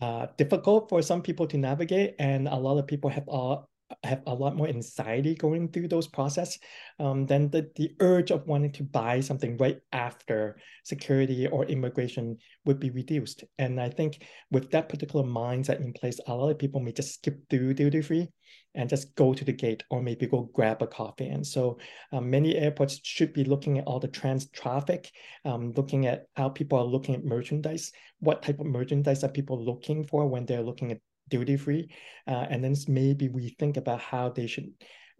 uh, 0.00 0.26
difficult 0.38 0.88
for 0.88 1.02
some 1.02 1.22
people 1.22 1.46
to 1.48 1.58
navigate, 1.58 2.14
and 2.18 2.48
a 2.48 2.56
lot 2.56 2.78
of 2.78 2.86
people 2.86 3.10
have 3.10 3.28
all 3.28 3.68
have 4.04 4.22
a 4.26 4.34
lot 4.34 4.56
more 4.56 4.68
anxiety 4.68 5.34
going 5.34 5.68
through 5.68 5.88
those 5.88 6.06
process, 6.06 6.58
um, 6.98 7.26
then 7.26 7.50
the, 7.50 7.70
the 7.76 7.90
urge 8.00 8.30
of 8.30 8.46
wanting 8.46 8.72
to 8.72 8.82
buy 8.82 9.20
something 9.20 9.56
right 9.56 9.80
after 9.92 10.56
security 10.84 11.46
or 11.46 11.64
immigration 11.66 12.36
would 12.64 12.78
be 12.78 12.90
reduced. 12.90 13.44
And 13.58 13.80
I 13.80 13.88
think 13.88 14.26
with 14.50 14.70
that 14.70 14.88
particular 14.88 15.24
mindset 15.24 15.80
in 15.80 15.92
place, 15.92 16.20
a 16.26 16.34
lot 16.34 16.50
of 16.50 16.58
people 16.58 16.80
may 16.80 16.92
just 16.92 17.14
skip 17.14 17.38
through 17.48 17.74
duty 17.74 18.02
free 18.02 18.28
and 18.74 18.88
just 18.88 19.14
go 19.14 19.32
to 19.32 19.44
the 19.44 19.52
gate 19.52 19.84
or 19.90 20.02
maybe 20.02 20.26
go 20.26 20.50
grab 20.52 20.82
a 20.82 20.86
coffee. 20.86 21.28
And 21.28 21.46
so 21.46 21.78
um, 22.12 22.28
many 22.28 22.56
airports 22.56 23.00
should 23.02 23.32
be 23.32 23.44
looking 23.44 23.78
at 23.78 23.84
all 23.86 24.00
the 24.00 24.08
trans 24.08 24.50
traffic, 24.50 25.10
um, 25.44 25.72
looking 25.76 26.06
at 26.06 26.26
how 26.36 26.48
people 26.48 26.78
are 26.78 26.84
looking 26.84 27.14
at 27.14 27.24
merchandise, 27.24 27.92
what 28.20 28.42
type 28.42 28.60
of 28.60 28.66
merchandise 28.66 29.22
are 29.22 29.28
people 29.28 29.62
looking 29.64 30.04
for 30.04 30.26
when 30.26 30.44
they're 30.44 30.62
looking 30.62 30.90
at 30.90 31.00
duty 31.28 31.56
free, 31.56 31.88
uh, 32.26 32.46
and 32.50 32.62
then 32.62 32.74
maybe 32.88 33.28
we 33.28 33.54
think 33.58 33.76
about 33.76 34.00
how 34.00 34.28
they 34.28 34.46
should 34.46 34.70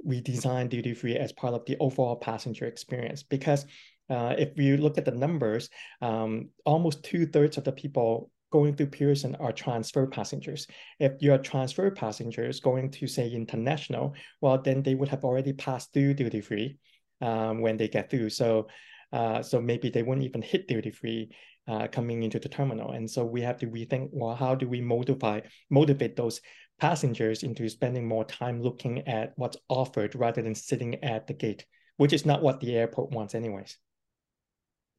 redesign 0.06 0.68
duty 0.68 0.94
free 0.94 1.16
as 1.16 1.32
part 1.32 1.54
of 1.54 1.64
the 1.66 1.76
overall 1.80 2.16
passenger 2.16 2.66
experience. 2.66 3.23
Because 3.23 3.64
uh, 4.11 4.34
if 4.37 4.50
you 4.56 4.76
look 4.76 4.99
at 4.99 5.04
the 5.04 5.12
numbers, 5.12 5.70
um, 6.02 6.50
almost 6.64 7.04
two 7.04 7.26
thirds 7.26 7.56
of 7.56 7.64
the 7.64 7.73
people 7.73 8.30
going 8.52 8.76
through 8.76 8.87
Pearson 8.87 9.34
are 9.37 9.52
transfer 9.52 10.06
passengers. 10.06 10.66
If 11.00 11.12
you're 11.20 11.38
transfer 11.38 11.90
passengers 11.90 12.61
going 12.61 12.90
to 12.92 13.06
say 13.08 13.28
international, 13.28 14.14
well, 14.40 14.61
then 14.62 14.82
they 14.82 14.94
would 14.94 15.08
have 15.08 15.25
already 15.25 15.52
passed 15.52 15.92
through 15.92 16.14
duty 16.14 16.40
free 16.40 16.76
um, 17.20 17.61
when 17.62 17.76
they 17.76 17.88
get 17.88 18.11
through. 18.11 18.30
So, 18.30 18.68
uh, 19.12 19.42
so 19.42 19.61
maybe 19.61 19.90
they 19.90 20.02
wouldn't 20.02 20.26
even 20.26 20.42
hit 20.42 20.68
duty 20.68 20.92
free 20.92 21.30
uh, 21.66 21.87
coming 21.88 22.23
into 22.23 22.38
the 22.38 22.49
terminal. 22.49 22.92
And 22.92 23.11
so 23.11 23.25
we 23.25 23.40
have 23.42 23.59
to 23.59 23.66
rethink, 23.66 24.11
well, 24.12 24.35
how 24.35 24.54
do 24.54 24.68
we 24.68 24.80
motivate, 24.80 25.44
motivate 25.71 26.16
those 26.16 26.40
passengers 26.78 27.42
into 27.42 27.68
spending 27.68 28.06
more 28.06 28.25
time 28.25 28.61
looking 28.61 29.06
at 29.09 29.33
what's 29.37 29.56
offered 29.68 30.14
rather 30.14 30.42
than 30.42 30.54
sitting 30.54 31.02
at 31.04 31.26
the 31.26 31.35
gate, 31.35 31.64
which 31.97 32.12
is 32.12 32.26
not 32.26 32.42
what 32.42 32.61
the 32.61 32.76
airport 32.76 33.11
wants 33.11 33.35
anyways. 33.35 33.76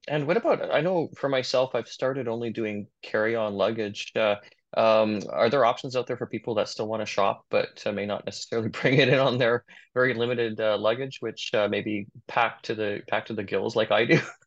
And 0.08 0.28
what 0.28 0.38
about, 0.38 0.72
I 0.74 0.82
know 0.82 1.10
for 1.18 1.30
myself, 1.30 1.74
I've 1.74 1.88
started 1.88 2.28
only 2.28 2.52
doing 2.52 2.88
carry-on 3.02 3.56
luggage. 3.56 4.12
Uh, 4.16 4.36
um, 4.78 5.22
are 5.32 5.50
there 5.50 5.66
options 5.66 5.96
out 5.96 6.06
there 6.06 6.18
for 6.18 6.28
people 6.28 6.56
that 6.56 6.70
still 6.70 6.88
want 6.88 7.02
to 7.02 7.06
shop, 7.06 7.46
but 7.50 7.82
uh, 7.86 7.92
may 7.92 8.06
not 8.06 8.26
necessarily 8.26 8.70
bring 8.82 9.00
it 9.00 9.10
in 9.10 9.20
on 9.20 9.38
their 9.38 9.64
very 9.94 10.14
limited 10.14 10.60
uh, 10.60 10.78
luggage, 10.78 11.18
which 11.22 11.52
uh, 11.54 11.68
maybe 11.68 12.08
packed 12.28 12.66
to 12.66 12.76
the 12.76 13.02
pack 13.08 13.26
to 13.28 13.34
the 13.34 13.44
gills 13.44 13.76
like 13.76 13.92
I 13.92 14.06
do? 14.06 14.20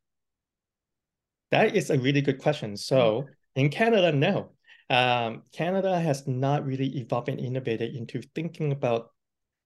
That 1.50 1.75
is 1.75 1.90
a 1.90 1.99
really 1.99 2.21
good 2.21 2.38
question. 2.38 2.76
So 2.76 3.23
mm. 3.23 3.26
in 3.57 3.69
Canada, 3.71 4.12
no. 4.12 4.52
Um, 4.90 5.43
Canada 5.52 6.00
has 6.00 6.26
not 6.26 6.64
really 6.64 6.99
evolved 6.99 7.28
and 7.28 7.38
innovated 7.38 7.95
into 7.95 8.23
thinking 8.35 8.73
about 8.73 9.11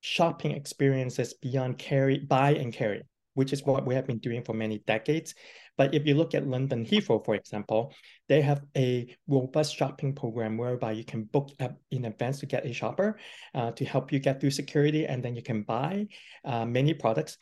shopping 0.01 0.51
experiences 0.53 1.35
beyond 1.35 1.79
carry, 1.79 2.19
buy 2.19 2.55
and 2.55 2.73
carry, 2.73 3.03
which 3.35 3.53
is 3.53 3.62
what 3.62 3.87
we 3.87 3.95
have 3.95 4.07
been 4.07 4.19
doing 4.19 4.43
for 4.43 4.53
many 4.53 4.83
decades. 4.87 5.35
But 5.79 5.95
if 5.95 6.07
you 6.07 6.15
look 6.15 6.35
at 6.35 6.47
London 6.47 6.85
Heathrow, 6.85 7.25
for 7.25 7.35
example, 7.35 7.95
they 8.29 8.43
have 8.43 8.62
a 8.77 9.17
robust 9.27 9.77
shopping 9.77 10.15
program 10.15 10.59
whereby 10.59 10.93
you 10.93 11.05
can 11.05 11.25
book 11.25 11.51
up 11.61 11.79
in 11.91 12.05
advance 12.05 12.41
to 12.41 12.47
get 12.47 12.67
a 12.67 12.73
shopper 12.73 13.19
uh, 13.55 13.71
to 13.73 13.85
help 13.85 14.12
you 14.12 14.19
get 14.19 14.41
through 14.41 14.51
security, 14.51 15.07
and 15.07 15.23
then 15.23 15.35
you 15.35 15.43
can 15.43 15.62
buy 15.62 16.07
uh, 16.45 16.67
many 16.67 16.95
products. 16.95 17.39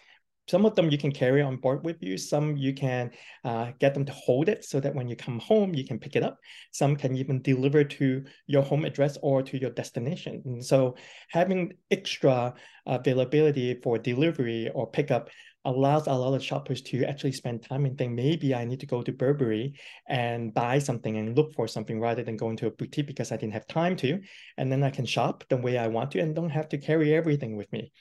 Some 0.48 0.66
of 0.66 0.74
them 0.74 0.90
you 0.90 0.98
can 0.98 1.12
carry 1.12 1.42
on 1.42 1.56
board 1.56 1.84
with 1.84 2.02
you. 2.02 2.18
Some 2.18 2.56
you 2.56 2.74
can 2.74 3.10
uh, 3.44 3.70
get 3.78 3.94
them 3.94 4.04
to 4.04 4.12
hold 4.12 4.48
it 4.48 4.64
so 4.64 4.80
that 4.80 4.94
when 4.94 5.08
you 5.08 5.14
come 5.14 5.38
home, 5.38 5.74
you 5.74 5.84
can 5.84 5.98
pick 5.98 6.16
it 6.16 6.24
up. 6.24 6.38
Some 6.72 6.96
can 6.96 7.16
even 7.16 7.40
deliver 7.42 7.84
to 7.84 8.24
your 8.46 8.62
home 8.62 8.84
address 8.84 9.16
or 9.22 9.42
to 9.42 9.60
your 9.60 9.70
destination. 9.70 10.42
And 10.44 10.64
so 10.64 10.96
having 11.28 11.74
extra 11.90 12.54
availability 12.86 13.78
for 13.82 13.98
delivery 13.98 14.70
or 14.74 14.90
pickup 14.90 15.30
allows 15.64 16.06
a 16.06 16.12
lot 16.12 16.34
of 16.34 16.42
shoppers 16.42 16.80
to 16.80 17.04
actually 17.04 17.32
spend 17.32 17.62
time 17.62 17.84
and 17.84 17.96
think 17.98 18.12
maybe 18.12 18.54
I 18.54 18.64
need 18.64 18.80
to 18.80 18.86
go 18.86 19.02
to 19.02 19.12
Burberry 19.12 19.74
and 20.08 20.54
buy 20.54 20.78
something 20.78 21.16
and 21.18 21.36
look 21.36 21.52
for 21.54 21.68
something 21.68 22.00
rather 22.00 22.22
than 22.22 22.36
going 22.36 22.56
to 22.58 22.66
a 22.66 22.70
boutique 22.70 23.06
because 23.06 23.30
I 23.30 23.36
didn't 23.36 23.52
have 23.52 23.66
time 23.66 23.96
to. 23.96 24.20
And 24.56 24.72
then 24.72 24.82
I 24.82 24.90
can 24.90 25.04
shop 25.04 25.44
the 25.48 25.58
way 25.58 25.76
I 25.76 25.88
want 25.88 26.12
to 26.12 26.20
and 26.20 26.34
don't 26.34 26.50
have 26.50 26.70
to 26.70 26.78
carry 26.78 27.14
everything 27.14 27.56
with 27.56 27.70
me. 27.72 27.92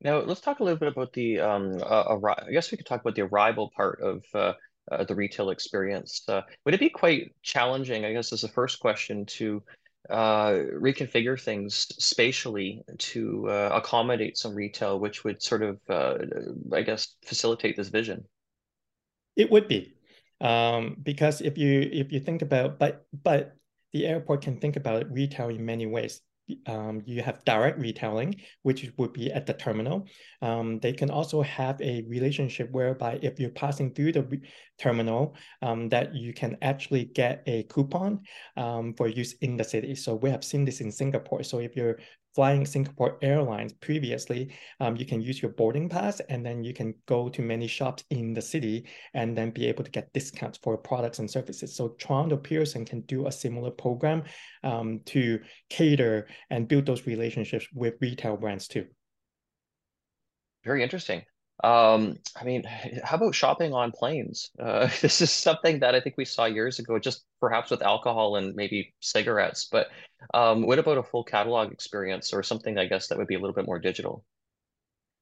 Now 0.00 0.20
let's 0.20 0.40
talk 0.40 0.60
a 0.60 0.64
little 0.64 0.78
bit 0.78 0.92
about 0.92 1.12
the 1.12 1.40
um, 1.40 1.78
uh, 1.82 2.16
I 2.46 2.52
guess 2.52 2.70
we 2.70 2.76
could 2.76 2.86
talk 2.86 3.00
about 3.00 3.16
the 3.16 3.22
arrival 3.22 3.72
part 3.76 4.00
of 4.00 4.24
uh, 4.32 4.52
uh, 4.90 5.04
the 5.04 5.14
retail 5.14 5.50
experience. 5.50 6.22
Uh, 6.28 6.42
would 6.64 6.74
it 6.74 6.80
be 6.80 6.88
quite 6.88 7.34
challenging, 7.42 8.04
I 8.04 8.12
guess, 8.12 8.32
as 8.32 8.42
the 8.42 8.48
first 8.48 8.78
question 8.78 9.26
to 9.26 9.62
uh, 10.08 10.52
reconfigure 10.80 11.40
things 11.40 11.74
spatially 11.98 12.82
to 12.98 13.48
uh, 13.50 13.70
accommodate 13.74 14.38
some 14.38 14.54
retail, 14.54 15.00
which 15.00 15.24
would 15.24 15.42
sort 15.42 15.62
of, 15.62 15.80
I 16.72 16.82
guess, 16.82 17.16
facilitate 17.24 17.76
this 17.76 17.88
vision? 17.88 18.24
It 19.34 19.50
would 19.50 19.68
be, 19.68 19.94
um, 20.40 20.96
because 21.02 21.40
if 21.40 21.58
you 21.58 21.88
if 21.92 22.12
you 22.12 22.20
think 22.20 22.42
about, 22.42 22.78
but 22.78 23.04
but 23.22 23.56
the 23.92 24.06
airport 24.06 24.42
can 24.42 24.60
think 24.60 24.76
about 24.76 25.10
retail 25.10 25.48
in 25.48 25.64
many 25.64 25.86
ways 25.86 26.20
um, 26.66 27.02
you 27.04 27.22
have 27.22 27.44
direct 27.44 27.78
retailing, 27.78 28.36
which 28.62 28.90
would 28.96 29.12
be 29.12 29.30
at 29.32 29.46
the 29.46 29.54
terminal. 29.54 30.06
Um, 30.42 30.78
they 30.80 30.92
can 30.92 31.10
also 31.10 31.42
have 31.42 31.80
a 31.80 32.04
relationship 32.08 32.70
whereby 32.70 33.18
if 33.22 33.38
you're 33.38 33.50
passing 33.50 33.92
through 33.92 34.12
the 34.12 34.40
terminal, 34.78 35.34
um, 35.62 35.88
that 35.88 36.14
you 36.14 36.32
can 36.32 36.56
actually 36.62 37.04
get 37.04 37.42
a 37.46 37.64
coupon 37.64 38.20
um, 38.56 38.94
for 38.94 39.08
use 39.08 39.34
in 39.40 39.56
the 39.56 39.64
city. 39.64 39.94
So 39.94 40.14
we 40.14 40.30
have 40.30 40.44
seen 40.44 40.64
this 40.64 40.80
in 40.80 40.92
Singapore. 40.92 41.42
So 41.42 41.58
if 41.58 41.76
you're 41.76 41.98
flying 42.34 42.64
Singapore 42.64 43.18
Airlines 43.22 43.72
previously, 43.72 44.54
um, 44.80 44.96
you 44.96 45.06
can 45.06 45.20
use 45.20 45.40
your 45.42 45.52
boarding 45.52 45.88
pass 45.88 46.20
and 46.28 46.44
then 46.44 46.62
you 46.62 46.72
can 46.72 46.94
go 47.06 47.28
to 47.28 47.42
many 47.42 47.66
shops 47.66 48.04
in 48.10 48.34
the 48.34 48.42
city 48.42 48.86
and 49.14 49.36
then 49.36 49.50
be 49.50 49.66
able 49.66 49.84
to 49.84 49.90
get 49.90 50.12
discounts 50.12 50.58
for 50.62 50.76
products 50.76 51.18
and 51.18 51.30
services. 51.30 51.74
So 51.74 51.96
Toronto 51.98 52.36
Pearson 52.36 52.84
can 52.84 53.00
do 53.02 53.26
a 53.26 53.32
similar 53.32 53.70
program 53.70 54.24
um, 54.62 55.00
to 55.06 55.40
cater 55.70 56.28
and 56.50 56.68
build 56.68 56.86
those 56.86 57.06
relationships 57.06 57.66
with 57.74 57.94
retail 58.00 58.36
brands 58.36 58.68
too. 58.68 58.86
Very 60.64 60.82
interesting. 60.82 61.22
Um, 61.64 62.18
I 62.40 62.44
mean, 62.44 62.64
how 63.04 63.16
about 63.16 63.34
shopping 63.34 63.72
on 63.72 63.92
planes? 63.92 64.50
Uh, 64.58 64.88
this 65.00 65.20
is 65.20 65.30
something 65.30 65.80
that 65.80 65.94
I 65.94 66.00
think 66.00 66.16
we 66.16 66.24
saw 66.24 66.44
years 66.44 66.78
ago, 66.78 66.98
just 66.98 67.24
perhaps 67.40 67.70
with 67.70 67.82
alcohol 67.82 68.36
and 68.36 68.54
maybe 68.54 68.94
cigarettes. 69.00 69.68
But 69.70 69.88
um, 70.34 70.66
what 70.66 70.78
about 70.78 70.98
a 70.98 71.02
full 71.02 71.24
catalog 71.24 71.72
experience 71.72 72.32
or 72.32 72.42
something, 72.42 72.78
I 72.78 72.86
guess, 72.86 73.08
that 73.08 73.18
would 73.18 73.28
be 73.28 73.34
a 73.34 73.40
little 73.40 73.54
bit 73.54 73.66
more 73.66 73.78
digital? 73.78 74.24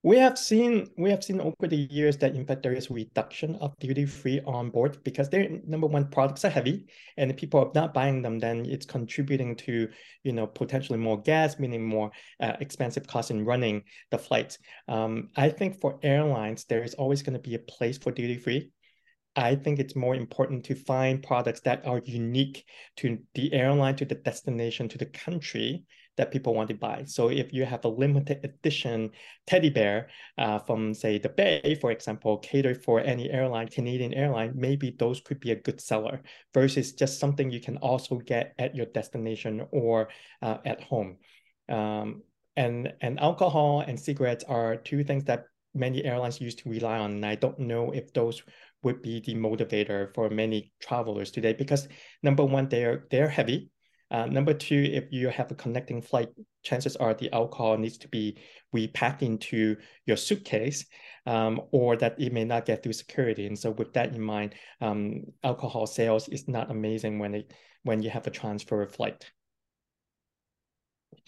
We 0.07 0.19
have 0.19 0.39
seen 0.39 0.89
we 0.97 1.11
have 1.11 1.25
seen 1.25 1.41
over 1.41 1.67
the 1.67 1.89
years 1.91 2.17
that 2.19 2.37
in 2.37 2.47
fact 2.47 2.63
there 2.63 2.73
is 2.73 2.93
reduction 2.93 3.57
of 3.57 3.77
duty 3.81 4.07
free 4.07 4.41
on 4.47 4.71
board 4.71 5.03
because 5.03 5.29
their 5.29 5.49
number 5.67 5.89
one 5.89 6.07
products 6.07 6.45
are 6.45 6.49
heavy 6.49 6.87
and 7.17 7.37
people 7.37 7.59
are 7.59 7.73
not 7.75 7.93
buying 7.93 8.23
them, 8.23 8.39
then 8.39 8.67
it's 8.67 8.87
contributing 8.87 9.57
to 9.57 9.89
you 10.23 10.33
know 10.33 10.47
potentially 10.47 10.99
more 10.99 11.21
gas, 11.21 11.59
meaning 11.59 11.85
more 11.85 12.13
uh, 12.39 12.53
expensive 12.61 13.09
cost 13.09 13.33
in 13.33 13.45
running 13.45 13.83
the 14.13 14.19
flights. 14.19 14.59
Um, 14.87 15.31
I 15.35 15.49
think 15.49 15.81
for 15.81 15.99
airlines 16.05 16.67
there 16.67 16.85
is 16.85 16.95
always 16.95 17.23
going 17.23 17.35
to 17.35 17.49
be 17.49 17.57
a 17.57 17.59
place 17.59 17.99
for 17.99 18.13
duty 18.13 18.39
free. 18.39 18.71
I 19.37 19.55
think 19.55 19.79
it's 19.79 19.95
more 19.95 20.15
important 20.15 20.65
to 20.65 20.75
find 20.75 21.23
products 21.23 21.61
that 21.61 21.87
are 21.87 22.01
unique 22.05 22.65
to 22.97 23.19
the 23.35 23.53
airline, 23.53 23.97
to 23.97 24.07
the 24.07 24.15
destination, 24.15 24.89
to 24.89 24.99
the 24.99 25.07
country, 25.07 25.85
that 26.17 26.31
people 26.31 26.55
want 26.55 26.69
to 26.71 26.75
buy. 26.75 27.05
So 27.07 27.29
if 27.29 27.53
you 27.53 27.65
have 27.65 27.85
a 27.85 27.89
limited 27.89 28.41
edition 28.43 29.11
teddy 29.47 29.71
bear 29.71 30.09
uh, 30.39 30.59
from 30.59 30.95
say 30.95 31.19
the 31.19 31.29
Bay, 31.29 31.77
for 31.81 31.91
example, 31.91 32.39
catered 32.39 32.83
for 32.83 33.01
any 33.01 33.31
airline, 33.31 33.69
Canadian 33.69 34.15
airline, 34.15 34.53
maybe 34.55 34.97
those 34.99 35.21
could 35.21 35.41
be 35.41 35.53
a 35.53 35.57
good 35.57 35.81
seller 35.81 36.23
versus 36.55 36.93
just 36.93 37.21
something 37.21 37.51
you 37.51 37.61
can 37.61 37.77
also 37.79 38.17
get 38.19 38.55
at 38.59 38.75
your 38.75 38.87
destination 38.87 39.67
or 39.71 40.09
uh, 40.43 40.59
at 40.65 40.83
home. 40.83 41.19
Um, 41.69 42.23
and, 42.57 42.95
and 43.03 43.21
alcohol 43.21 43.85
and 43.87 44.01
cigarettes 44.01 44.45
are 44.49 44.77
two 44.77 45.05
things 45.05 45.25
that 45.25 45.45
many 45.75 46.03
airlines 46.05 46.41
used 46.41 46.61
to 46.61 46.71
rely 46.71 46.99
on. 46.99 47.11
And 47.13 47.27
I 47.27 47.35
don't 47.35 47.59
know 47.59 47.93
if 47.93 48.13
those 48.15 48.43
would 48.87 49.03
be 49.03 49.21
the 49.21 49.35
motivator 49.35 50.15
for 50.15 50.31
many 50.31 50.73
travelers 50.81 51.31
today 51.31 51.53
because 51.53 51.89
number 52.23 52.45
one, 52.45 52.69
they're 52.71 53.05
they're 53.11 53.29
heavy 53.29 53.71
uh, 54.11 54.27
number 54.27 54.55
two, 54.55 54.89
if 54.93 55.05
you 55.11 55.29
have 55.29 55.51
a 55.51 55.55
connecting 55.55 56.01
flight, 56.01 56.29
chances 56.63 56.95
are 56.97 57.15
the 57.15 57.33
alcohol 57.33 57.77
needs 57.77 57.99
to 57.99 58.09
be 58.09 58.39
repacked 58.73 59.23
into 59.23 59.77
your 60.07 60.17
suitcase 60.17 60.87
um, 61.27 61.61
or 61.73 61.97
that 61.97 62.15
it 62.21 62.33
may 62.33 62.45
not 62.45 62.67
get 62.67 62.83
through 62.83 62.93
security. 62.93 63.47
And 63.47 63.59
so 63.59 63.73
with 63.73 63.93
that 63.95 64.15
in 64.15 64.21
mind, 64.21 64.55
um, 64.81 65.23
alcohol 65.43 65.87
sales 65.87 66.29
is 66.29 66.47
not 66.47 66.71
amazing 66.71 67.19
when 67.19 67.35
it 67.35 67.53
when 67.83 68.03
you 68.03 68.11
have 68.11 68.27
a 68.27 68.31
transfer 68.31 68.87
flight. 68.87 69.31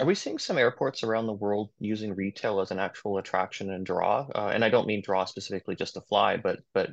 Are 0.01 0.07
we 0.07 0.15
seeing 0.15 0.39
some 0.39 0.59
airports 0.59 1.03
around 1.03 1.27
the 1.27 1.33
world 1.33 1.71
using 1.81 2.15
retail 2.15 2.61
as 2.61 2.71
an 2.71 2.79
actual 2.79 3.19
attraction 3.19 3.73
and 3.73 3.85
draw? 3.85 4.27
Uh, 4.33 4.51
and 4.53 4.65
I 4.65 4.69
don't 4.69 4.87
mean 4.87 5.03
draw 5.05 5.25
specifically 5.25 5.75
just 5.75 5.95
to 5.95 6.01
fly, 6.03 6.37
but 6.37 6.61
but 6.75 6.91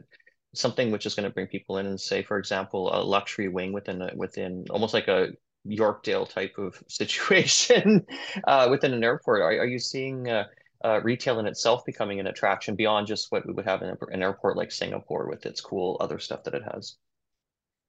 something 0.55 0.91
which 0.91 1.05
is 1.05 1.15
going 1.15 1.27
to 1.27 1.33
bring 1.33 1.47
people 1.47 1.77
in 1.77 1.85
and 1.85 2.00
say, 2.00 2.24
for 2.24 2.38
example, 2.38 2.93
a 2.93 3.03
luxury 3.03 3.47
wing 3.47 3.74
within 3.74 4.01
a, 4.01 4.12
within 4.15 4.65
almost 4.69 4.93
like 4.93 5.07
a 5.07 5.29
Yorkdale 5.67 6.29
type 6.29 6.57
of 6.57 6.81
situation 6.88 8.05
uh, 8.45 8.67
within 8.69 8.93
an 8.93 9.03
airport. 9.03 9.41
Are, 9.41 9.50
are 9.59 9.65
you 9.65 9.79
seeing 9.79 10.29
uh, 10.29 10.45
uh, 10.83 11.01
retail 11.01 11.39
in 11.39 11.47
itself 11.47 11.85
becoming 11.85 12.19
an 12.19 12.27
attraction 12.27 12.75
beyond 12.75 13.07
just 13.07 13.31
what 13.31 13.45
we 13.45 13.53
would 13.53 13.65
have 13.65 13.81
in 13.81 13.89
an 13.89 14.21
airport 14.21 14.57
like 14.57 14.71
Singapore 14.71 15.27
with 15.29 15.45
its 15.45 15.62
cool 15.62 15.97
other 16.00 16.19
stuff 16.19 16.43
that 16.43 16.53
it 16.53 16.63
has? 16.74 16.97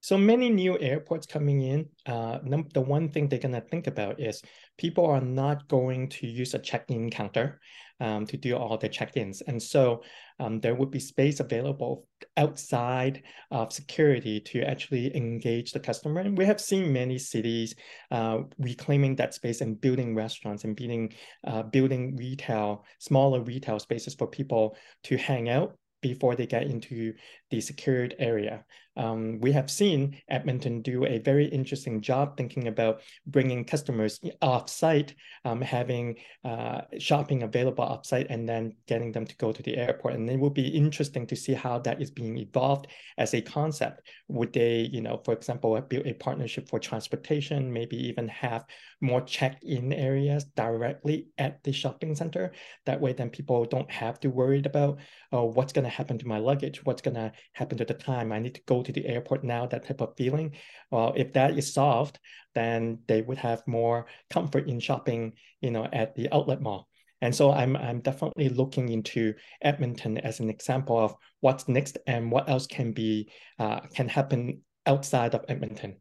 So 0.06 0.16
many 0.16 0.50
new 0.50 0.78
airports 0.78 1.26
coming 1.26 1.62
in. 1.62 1.88
Uh, 2.06 2.38
the 2.72 2.80
one 2.80 3.08
thing 3.08 3.28
they're 3.28 3.40
gonna 3.40 3.60
think 3.60 3.88
about 3.88 4.20
is 4.20 4.40
people 4.78 5.04
are 5.04 5.20
not 5.20 5.66
going 5.66 6.10
to 6.10 6.28
use 6.28 6.54
a 6.54 6.60
check-in 6.60 7.10
counter 7.10 7.60
um, 7.98 8.25
to 8.26 8.36
do 8.36 8.56
all 8.56 8.78
the 8.78 8.88
check-ins, 8.88 9.40
and 9.40 9.60
so 9.60 10.04
um, 10.38 10.60
there 10.60 10.76
would 10.76 10.92
be 10.92 11.00
space 11.00 11.40
available 11.40 12.06
outside 12.36 13.25
of 13.50 13.72
security 13.72 14.38
to 14.42 14.62
actually 14.62 15.10
engage 15.16 15.72
the 15.72 15.80
customer. 15.80 16.20
And 16.20 16.38
we 16.38 16.44
have 16.44 16.60
seen 16.60 16.92
many 16.92 17.18
cities 17.18 17.75
uh, 18.12 18.42
reclaiming 18.58 19.16
that 19.16 19.34
space 19.34 19.60
and 19.60 19.80
building 19.80 20.14
restaurants 20.14 20.62
and 20.62 20.76
building 20.76 21.14
uh, 21.44 21.64
building 21.64 22.14
retail, 22.14 22.84
smaller 23.00 23.40
retail 23.40 23.80
spaces 23.80 24.14
for 24.14 24.28
people 24.28 24.76
to 25.02 25.16
hang 25.16 25.48
out 25.48 25.76
before 26.00 26.36
they 26.36 26.46
get 26.46 26.62
into 26.62 27.12
the 27.50 27.60
secured 27.60 28.14
area. 28.20 28.64
Um, 28.97 29.41
we 29.41 29.53
have 29.53 29.71
seen 29.71 30.21
Edmonton 30.29 30.83
do 30.83 31.05
a 31.05 31.19
very 31.19 31.47
interesting 31.47 32.00
job 32.00 32.37
thinking 32.37 32.69
about 32.69 33.03
bringing 33.26 33.65
customers 33.65 34.21
off-site, 34.41 35.15
um, 35.45 35.61
having 35.61 36.17
uh, 36.45 36.83
shopping 36.99 37.43
available 37.43 37.85
off-site, 37.85 38.29
and 38.31 38.49
then 38.49 38.75
getting 38.87 39.12
them 39.12 39.26
to 39.26 39.37
go 39.37 39.53
to 39.53 39.62
the 39.62 39.76
airport. 39.76 40.15
And 40.15 40.29
it 40.31 40.38
will 40.38 40.50
be 40.50 40.69
interesting 40.69 41.26
to 41.26 41.37
see 41.37 41.53
how 41.53 41.79
that 41.81 42.00
is 42.00 42.11
being 42.11 42.38
evolved 42.38 42.87
as 43.19 43.35
a 43.35 43.41
concept. 43.41 44.03
Would 44.29 44.53
they, 44.53 44.88
you 44.93 45.03
know, 45.03 45.21
for 45.25 45.35
example, 45.35 45.81
build 45.83 46.07
a 46.07 46.15
partnership 46.15 46.69
for 46.69 46.79
transportation, 46.79 47.73
maybe 47.73 47.97
even 48.09 48.29
have 48.29 48.65
more 49.00 49.21
check-in 49.21 49.93
areas 49.93 50.45
directly 50.57 51.26
at 51.37 51.62
the 51.65 51.73
shopping 51.73 52.15
center? 52.15 52.53
That 52.87 53.00
way, 53.00 53.12
then 53.12 53.31
people 53.31 53.65
don't 53.67 53.91
have 53.91 54.19
to 54.21 54.29
worry 54.29 54.62
about, 54.65 55.00
oh, 55.33 55.45
what's 55.45 55.73
going 55.73 55.85
to 55.85 55.91
happen 55.91 56.19
to 56.19 56.26
my 56.26 56.38
luggage? 56.38 56.85
What's 56.85 57.03
going 57.03 57.17
to 57.17 57.33
happen 57.53 57.76
to 57.79 57.85
the 57.85 57.95
time 57.95 58.33
I 58.33 58.38
need 58.38 58.55
to 58.55 58.62
go 58.67 58.83
to 58.87 58.93
the 58.93 59.07
airport 59.07 59.45
now, 59.45 59.66
that 59.66 59.87
type 59.87 60.00
of 60.00 60.16
feeling. 60.16 60.57
Well, 60.90 61.12
if 61.16 61.33
that 61.35 61.59
is 61.59 61.73
solved, 61.73 62.19
then 62.55 63.00
they 63.07 63.23
would 63.23 63.38
have 63.38 63.62
more 63.66 64.07
comfort 64.31 64.69
in 64.69 64.81
shopping, 64.81 65.35
you 65.61 65.71
know, 65.71 65.87
at 65.93 66.14
the 66.14 66.33
outlet 66.33 66.61
mall. 66.61 66.88
And 67.23 67.35
so 67.35 67.50
I'm 67.50 67.76
I'm 67.76 68.00
definitely 68.00 68.50
looking 68.50 68.88
into 68.90 69.35
Edmonton 69.62 70.19
as 70.19 70.40
an 70.40 70.50
example 70.50 70.99
of 70.99 71.14
what's 71.40 71.69
next 71.69 71.99
and 72.07 72.31
what 72.31 72.49
else 72.49 72.66
can 72.66 72.93
be 72.93 73.31
uh, 73.59 73.81
can 73.95 74.09
happen 74.09 74.62
outside 74.85 75.35
of 75.35 75.45
Edmonton. 75.49 75.97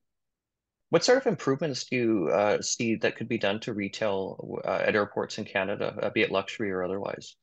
What 0.89 1.04
sort 1.04 1.18
of 1.18 1.27
improvements 1.27 1.86
do 1.86 1.96
you 1.96 2.30
uh, 2.30 2.62
see 2.62 2.96
that 2.96 3.15
could 3.15 3.27
be 3.27 3.38
done 3.38 3.60
to 3.62 3.74
retail 3.74 4.60
uh, 4.63 4.84
at 4.86 4.96
airports 4.96 5.38
in 5.38 5.46
Canada, 5.46 5.98
uh, 6.01 6.10
be 6.10 6.22
it 6.22 6.32
luxury 6.32 6.72
or 6.72 6.84
otherwise? 6.84 7.36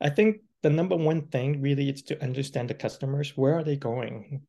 I 0.00 0.10
think 0.10 0.42
the 0.62 0.70
number 0.70 0.96
one 0.96 1.28
thing 1.28 1.60
really 1.60 1.88
is 1.88 2.02
to 2.02 2.22
understand 2.22 2.70
the 2.70 2.74
customers. 2.74 3.36
Where 3.36 3.54
are 3.54 3.64
they 3.64 3.76
going? 3.76 4.42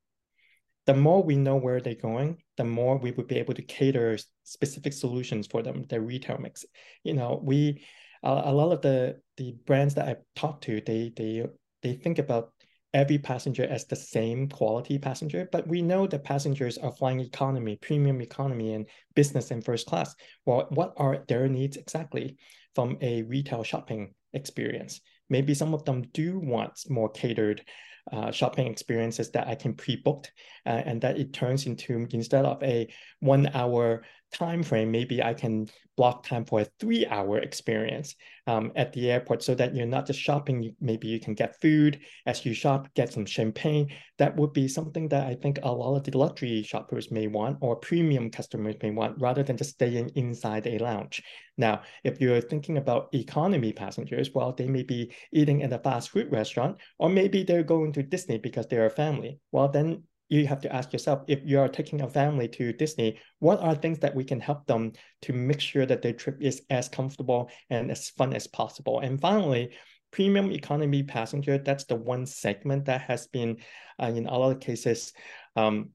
The 0.86 0.96
more 0.96 1.24
we 1.24 1.36
know 1.36 1.56
where 1.58 1.80
they're 1.80 1.96
going, 1.96 2.42
the 2.58 2.64
more 2.64 2.98
we 2.98 3.12
would 3.12 3.28
be 3.28 3.38
able 3.38 3.54
to 3.54 3.62
cater 3.62 4.18
specific 4.44 4.94
solutions 4.94 5.48
for 5.48 5.62
them, 5.62 5.84
their 5.84 6.02
retail 6.02 6.38
mix. 6.40 6.66
You 7.04 7.14
know, 7.14 7.40
we 7.44 7.84
a, 8.24 8.30
a 8.46 8.54
lot 8.54 8.72
of 8.72 8.82
the 8.82 9.20
the 9.38 9.56
brands 9.66 9.96
that 9.96 10.08
I've 10.08 10.24
talked 10.36 10.64
to, 10.66 10.82
they 10.82 11.14
they 11.16 11.46
they 11.84 11.94
think 11.94 12.20
about 12.20 12.52
every 12.94 13.18
passenger 13.18 13.64
as 13.64 13.86
the 13.86 13.96
same 13.96 14.50
quality 14.50 14.98
passenger, 14.98 15.48
but 15.52 15.66
we 15.68 15.82
know 15.82 16.08
that 16.08 16.24
passengers 16.24 16.78
are 16.78 16.92
flying 16.92 17.22
economy, 17.22 17.78
premium 17.78 18.22
economy, 18.22 18.74
and 18.74 18.86
business 19.16 19.52
and 19.52 19.64
first 19.64 19.88
class. 19.88 20.14
Well, 20.46 20.68
what 20.72 20.94
are 20.98 21.24
their 21.28 21.48
needs 21.48 21.78
exactly 21.78 22.38
from 22.76 22.98
a 23.02 23.24
retail 23.24 23.64
shopping 23.64 24.14
experience? 24.34 25.00
Maybe 25.32 25.54
some 25.54 25.74
of 25.74 25.86
them 25.86 26.04
do 26.14 26.38
want 26.38 26.74
more 26.90 27.10
catered 27.10 27.64
uh, 28.12 28.32
shopping 28.32 28.68
experiences 28.68 29.32
that 29.32 29.48
I 29.48 29.56
can 29.56 29.74
pre-booked 29.74 30.32
uh, 30.66 30.82
and 30.86 31.02
that 31.02 31.18
it 31.18 31.34
turns 31.34 31.66
into 31.66 32.08
instead 32.12 32.46
of 32.46 32.62
a 32.64 32.88
one 33.20 33.50
hour 33.54 34.04
time 34.32 34.64
frame, 34.64 34.92
maybe 34.92 35.22
I 35.22 35.34
can 35.34 35.68
block 35.98 36.26
time 36.26 36.46
for 36.46 36.62
a 36.62 36.68
three 36.80 37.06
hour 37.06 37.40
experience 37.40 38.16
um, 38.48 38.72
at 38.76 38.94
the 38.94 39.12
airport 39.12 39.44
so 39.44 39.54
that 39.56 39.76
you're 39.76 39.86
not 39.86 40.08
just 40.08 40.20
shopping, 40.20 40.74
maybe 40.80 41.08
you 41.08 41.20
can 41.20 41.34
get 41.34 41.60
food 41.62 42.00
as 42.26 42.46
you 42.46 42.54
shop, 42.54 42.88
get 42.96 43.12
some 43.12 43.26
champagne. 43.26 43.90
That 44.18 44.36
would 44.38 44.54
be 44.54 44.68
something 44.68 45.10
that 45.10 45.28
I 45.28 45.36
think 45.36 45.60
a 45.62 45.72
lot 45.72 45.98
of 45.98 46.04
the 46.04 46.18
luxury 46.18 46.64
shoppers 46.64 47.12
may 47.12 47.28
want 47.28 47.58
or 47.62 47.76
premium 47.76 48.32
customers 48.32 48.76
may 48.82 48.92
want 48.92 49.20
rather 49.20 49.44
than 49.44 49.58
just 49.58 49.72
staying 49.72 50.12
inside 50.16 50.66
a 50.66 50.78
lounge. 50.78 51.22
Now, 51.58 51.82
if 52.04 52.22
you're 52.22 52.42
thinking 52.42 52.78
about 52.78 53.14
economy 53.14 53.74
passengers, 53.74 54.32
well, 54.34 54.54
they 54.54 54.68
may 54.68 54.84
be 54.84 55.14
eating 55.34 55.62
at 55.62 55.74
a 55.74 55.80
fast 55.80 56.10
food 56.10 56.32
restaurant, 56.32 56.78
or 56.98 57.10
maybe 57.10 57.44
they're 57.44 57.64
going 57.64 57.94
to 57.94 58.04
Disney 58.04 58.38
because 58.38 58.68
they're 58.68 58.86
a 58.86 58.90
family. 58.90 59.40
Well, 59.52 59.68
then 59.68 60.04
you 60.32 60.48
have 60.48 60.62
to 60.62 60.74
ask 60.74 60.94
yourself 60.94 61.24
if 61.28 61.42
you 61.44 61.60
are 61.60 61.68
taking 61.68 62.02
a 62.02 62.10
family 62.10 62.48
to 62.48 62.72
Disney, 62.72 63.20
what 63.40 63.60
are 63.60 63.76
things 63.76 64.00
that 64.00 64.16
we 64.16 64.24
can 64.24 64.40
help 64.40 64.66
them 64.66 64.94
to 65.24 65.34
make 65.34 65.60
sure 65.60 65.86
that 65.86 66.02
their 66.02 66.14
trip 66.14 66.38
is 66.40 66.62
as 66.70 66.88
comfortable 66.88 67.50
and 67.70 67.92
as 67.92 68.10
fun 68.12 68.34
as 68.34 68.48
possible? 68.48 69.02
And 69.02 69.20
finally, 69.20 69.72
premium 70.12 70.52
economy 70.52 71.04
passenger, 71.04 71.58
that's 71.58 71.84
the 71.84 71.96
one 71.96 72.26
segment 72.26 72.86
that 72.86 73.02
has 73.02 73.28
been, 73.28 73.58
uh, 74.02 74.08
in 74.08 74.26
a 74.26 74.38
lot 74.38 74.52
of 74.52 74.62
cases, 74.62 75.12
um, 75.58 75.90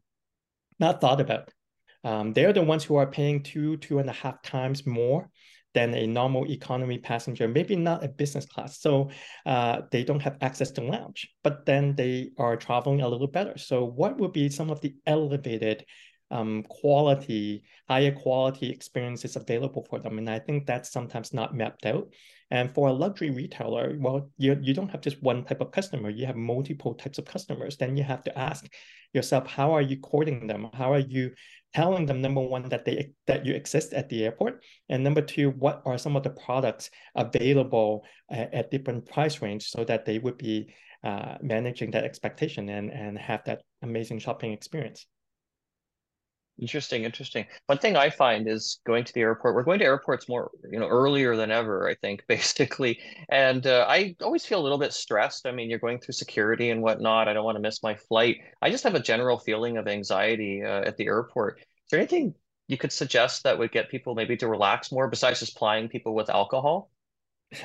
not 0.78 1.00
thought 1.00 1.21
about. 1.21 1.50
Um, 2.05 2.35
they're 2.35 2.52
the 2.52 2.62
ones 2.62 2.85
who 2.85 2.97
are 2.97 3.07
paying 3.07 3.43
two, 3.43 3.78
two 3.78 3.99
and 3.99 4.11
a 4.11 4.12
half 4.12 4.43
times 4.43 4.87
more 4.87 5.31
than 5.76 5.92
a 5.92 6.06
normal 6.06 6.50
economy 6.50 6.99
passenger, 6.99 7.47
maybe 7.47 7.76
not 7.76 8.02
a 8.02 8.09
business 8.09 8.47
class. 8.47 8.80
So 8.80 9.11
uh, 9.45 9.83
they 9.92 10.04
don't 10.04 10.23
have 10.23 10.38
access 10.40 10.71
to 10.73 10.80
lounge, 10.80 11.28
but 11.45 11.66
then 11.66 11.95
they 11.95 12.30
are 12.38 12.56
traveling 12.56 13.02
a 13.02 13.09
little 13.09 13.26
better. 13.38 13.59
So 13.59 13.85
what 13.85 14.16
would 14.18 14.33
be 14.33 14.49
some 14.49 14.71
of 14.71 14.80
the 14.80 14.95
elevated 15.06 15.85
um, 16.30 16.62
quality, 16.80 17.64
higher 17.90 18.11
quality 18.11 18.71
experiences 18.71 19.37
available 19.37 19.87
for 19.88 19.99
them? 19.99 20.16
And 20.16 20.30
I 20.30 20.38
think 20.38 20.64
that's 20.66 20.90
sometimes 20.90 21.35
not 21.35 21.54
mapped 21.54 21.85
out. 21.85 22.09
And 22.50 22.73
for 22.75 22.88
a 22.88 22.92
luxury 22.92 23.30
retailer, 23.30 23.97
well, 23.99 24.30
you, 24.38 24.56
you 24.62 24.73
don't 24.73 24.92
have 24.95 25.02
just 25.02 25.23
one 25.23 25.45
type 25.45 25.61
of 25.61 25.73
customer, 25.73 26.09
you 26.09 26.25
have 26.25 26.37
multiple 26.37 26.95
types 26.95 27.18
of 27.18 27.26
customers. 27.26 27.76
Then 27.76 27.99
you 27.99 28.04
have 28.04 28.23
to 28.25 28.38
ask 28.38 28.64
yourself, 29.12 29.47
how 29.47 29.73
are 29.76 29.83
you 29.83 29.99
courting 29.99 30.47
them? 30.47 30.71
How 30.73 30.92
are 30.92 31.06
you 31.16 31.33
telling 31.76 32.06
them 32.06 32.23
number 32.23 32.40
one 32.40 32.66
that 32.71 32.87
they 32.87 33.12
that 33.26 33.45
you 33.45 33.52
exist 33.52 33.92
at 33.92 34.09
the 34.09 34.25
airport 34.25 34.64
and 34.88 35.04
number 35.04 35.21
two 35.21 35.50
what 35.50 35.83
are 35.85 35.99
some 35.99 36.16
of 36.16 36.23
the 36.23 36.30
products 36.30 36.88
available 37.14 38.02
at, 38.30 38.49
at 38.54 38.71
different 38.71 39.04
price 39.04 39.42
range 39.42 39.68
so 39.68 39.85
that 39.85 40.06
they 40.06 40.18
would 40.18 40.38
be 40.38 40.73
uh, 41.04 41.37
managing 41.42 41.90
that 41.90 42.02
expectation 42.02 42.71
and 42.71 42.90
and 42.90 43.18
have 43.18 43.42
that 43.45 43.61
amazing 43.83 44.18
shopping 44.18 44.52
experience 44.52 45.04
Interesting, 46.59 47.04
interesting. 47.04 47.45
One 47.66 47.76
thing 47.76 47.97
I 47.97 48.09
find 48.09 48.49
is 48.49 48.80
going 48.87 49.04
to 49.04 49.12
the 49.12 49.20
airport. 49.20 49.55
We're 49.55 49.62
going 49.62 49.79
to 49.81 49.85
airports 49.85 50.27
more, 50.27 50.50
you 50.70 50.81
know, 50.81 50.88
earlier 50.88 51.37
than 51.37 51.50
ever, 51.50 51.87
I 51.87 51.94
think, 51.96 52.24
basically. 52.29 52.98
And 53.29 53.66
uh, 53.66 53.85
I 53.87 54.16
always 54.22 54.46
feel 54.46 54.61
a 54.61 54.62
little 54.62 54.79
bit 54.79 54.94
stressed. 54.94 55.46
I 55.46 55.53
mean, 55.53 55.68
you're 55.68 55.79
going 55.79 56.00
through 56.00 56.14
security 56.14 56.70
and 56.70 56.81
whatnot. 56.81 57.29
I 57.29 57.35
don't 57.35 57.44
want 57.44 57.57
to 57.57 57.62
miss 57.62 57.83
my 57.83 57.94
flight. 57.94 58.38
I 58.62 58.70
just 58.70 58.85
have 58.85 58.94
a 58.94 59.00
general 59.00 59.38
feeling 59.38 59.77
of 59.77 59.87
anxiety 59.87 60.62
uh, 60.64 60.81
at 60.81 60.96
the 60.96 61.07
airport. 61.07 61.61
Is 61.87 61.90
there 61.90 62.01
anything 62.01 62.35
you 62.66 62.77
could 62.77 62.92
suggest 62.92 63.44
that 63.44 63.59
would 63.59 63.70
get 63.70 63.90
people 63.90 64.16
maybe 64.16 64.37
to 64.38 64.49
relax 64.49 64.90
more 64.90 65.09
besides 65.09 65.38
just 65.38 65.57
plying 65.57 65.88
people 65.88 66.14
with 66.14 66.29
alcohol? 66.29 66.90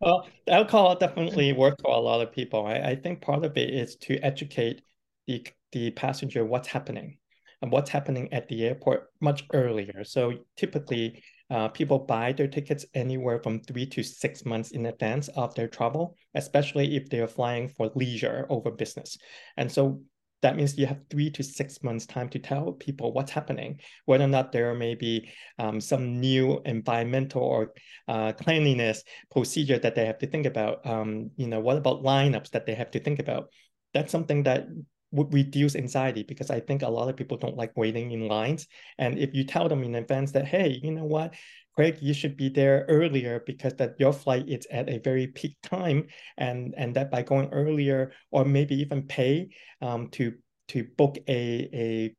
well, 0.00 0.26
alcohol 0.48 0.96
definitely 0.96 1.52
works 1.52 1.80
for 1.80 1.94
a 1.94 2.00
lot 2.00 2.20
of 2.20 2.32
people. 2.32 2.66
I, 2.66 2.74
I 2.74 2.96
think 2.96 3.20
part 3.20 3.44
of 3.44 3.56
it 3.56 3.70
is 3.70 3.94
to 4.02 4.18
educate 4.18 4.82
the 5.28 5.46
the 5.70 5.90
passenger 5.92 6.44
what's 6.44 6.68
happening 6.68 7.18
and 7.62 7.70
what's 7.70 7.90
happening 7.90 8.32
at 8.32 8.48
the 8.48 8.64
airport 8.64 9.10
much 9.20 9.44
earlier. 9.52 10.02
So 10.04 10.32
typically, 10.56 11.22
uh, 11.50 11.68
people 11.68 12.00
buy 12.00 12.32
their 12.32 12.48
tickets 12.48 12.84
anywhere 12.94 13.38
from 13.38 13.60
three 13.60 13.86
to 13.86 14.02
six 14.02 14.44
months 14.44 14.72
in 14.72 14.86
advance 14.86 15.28
of 15.28 15.54
their 15.54 15.68
travel, 15.68 16.16
especially 16.34 16.96
if 16.96 17.08
they're 17.08 17.28
flying 17.28 17.68
for 17.68 17.90
leisure 17.94 18.46
over 18.50 18.70
business. 18.70 19.18
And 19.56 19.70
so 19.70 20.02
that 20.44 20.56
means 20.56 20.76
you 20.76 20.84
have 20.84 21.00
three 21.08 21.30
to 21.30 21.42
six 21.42 21.82
months 21.82 22.04
time 22.04 22.28
to 22.28 22.38
tell 22.38 22.72
people 22.72 23.14
what's 23.14 23.30
happening, 23.30 23.80
whether 24.04 24.24
or 24.24 24.28
not 24.28 24.52
there 24.52 24.74
may 24.74 24.94
be 24.94 25.30
um, 25.58 25.80
some 25.80 26.20
new 26.20 26.60
environmental 26.66 27.40
or 27.40 27.72
uh, 28.08 28.30
cleanliness 28.32 29.02
procedure 29.32 29.78
that 29.78 29.94
they 29.94 30.04
have 30.04 30.18
to 30.18 30.26
think 30.26 30.44
about. 30.44 30.86
Um, 30.86 31.30
you 31.36 31.46
know, 31.46 31.60
what 31.60 31.78
about 31.78 32.02
lineups 32.02 32.50
that 32.50 32.66
they 32.66 32.74
have 32.74 32.90
to 32.90 33.00
think 33.00 33.20
about? 33.20 33.48
That's 33.94 34.12
something 34.12 34.42
that 34.42 34.66
would 35.12 35.32
reduce 35.32 35.76
anxiety 35.76 36.24
because 36.24 36.50
I 36.50 36.60
think 36.60 36.82
a 36.82 36.88
lot 36.88 37.08
of 37.08 37.16
people 37.16 37.38
don't 37.38 37.56
like 37.56 37.72
waiting 37.74 38.10
in 38.10 38.28
lines. 38.28 38.66
And 38.98 39.18
if 39.18 39.32
you 39.32 39.44
tell 39.44 39.70
them 39.70 39.82
in 39.82 39.94
advance 39.94 40.32
that, 40.32 40.46
hey, 40.46 40.78
you 40.82 40.90
know 40.90 41.04
what, 41.04 41.32
Craig, 41.74 41.98
you 42.00 42.14
should 42.14 42.36
be 42.36 42.48
there 42.48 42.84
earlier 42.88 43.42
because 43.46 43.74
that 43.74 43.94
your 43.98 44.12
flight 44.12 44.48
is 44.48 44.66
at 44.70 44.88
a 44.88 44.98
very 44.98 45.26
peak 45.26 45.56
time, 45.62 46.06
and 46.36 46.74
and 46.76 46.94
that 46.94 47.10
by 47.10 47.22
going 47.22 47.48
earlier 47.52 48.12
or 48.30 48.44
maybe 48.44 48.76
even 48.76 49.02
pay 49.02 49.48
um, 49.82 50.08
to 50.10 50.32
to 50.68 50.84
book 50.96 51.18
a 51.28 51.68
a 51.72 52.14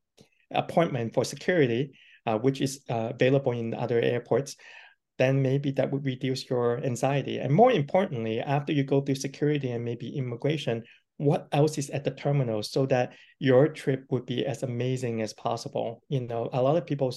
appointment 0.51 1.13
for 1.13 1.23
security, 1.23 1.91
uh, 2.25 2.37
which 2.37 2.61
is 2.61 2.81
uh, 2.89 3.11
available 3.13 3.51
in 3.51 3.73
other 3.73 3.99
airports, 3.99 4.55
then 5.17 5.41
maybe 5.41 5.71
that 5.71 5.91
would 5.91 6.05
reduce 6.05 6.49
your 6.49 6.83
anxiety. 6.83 7.39
And 7.39 7.53
more 7.53 7.71
importantly, 7.71 8.39
after 8.41 8.73
you 8.73 8.83
go 8.83 9.01
through 9.01 9.15
security 9.15 9.71
and 9.71 9.83
maybe 9.83 10.15
immigration, 10.17 10.83
what 11.17 11.47
else 11.51 11.77
is 11.77 11.89
at 11.91 12.03
the 12.03 12.11
terminal 12.11 12.61
so 12.61 12.85
that 12.87 13.13
your 13.39 13.69
trip 13.69 14.03
would 14.09 14.25
be 14.25 14.45
as 14.45 14.63
amazing 14.63 15.21
as 15.21 15.33
possible. 15.33 16.03
You 16.09 16.21
know, 16.21 16.49
a 16.51 16.61
lot 16.61 16.75
of 16.75 16.85
people 16.85 17.15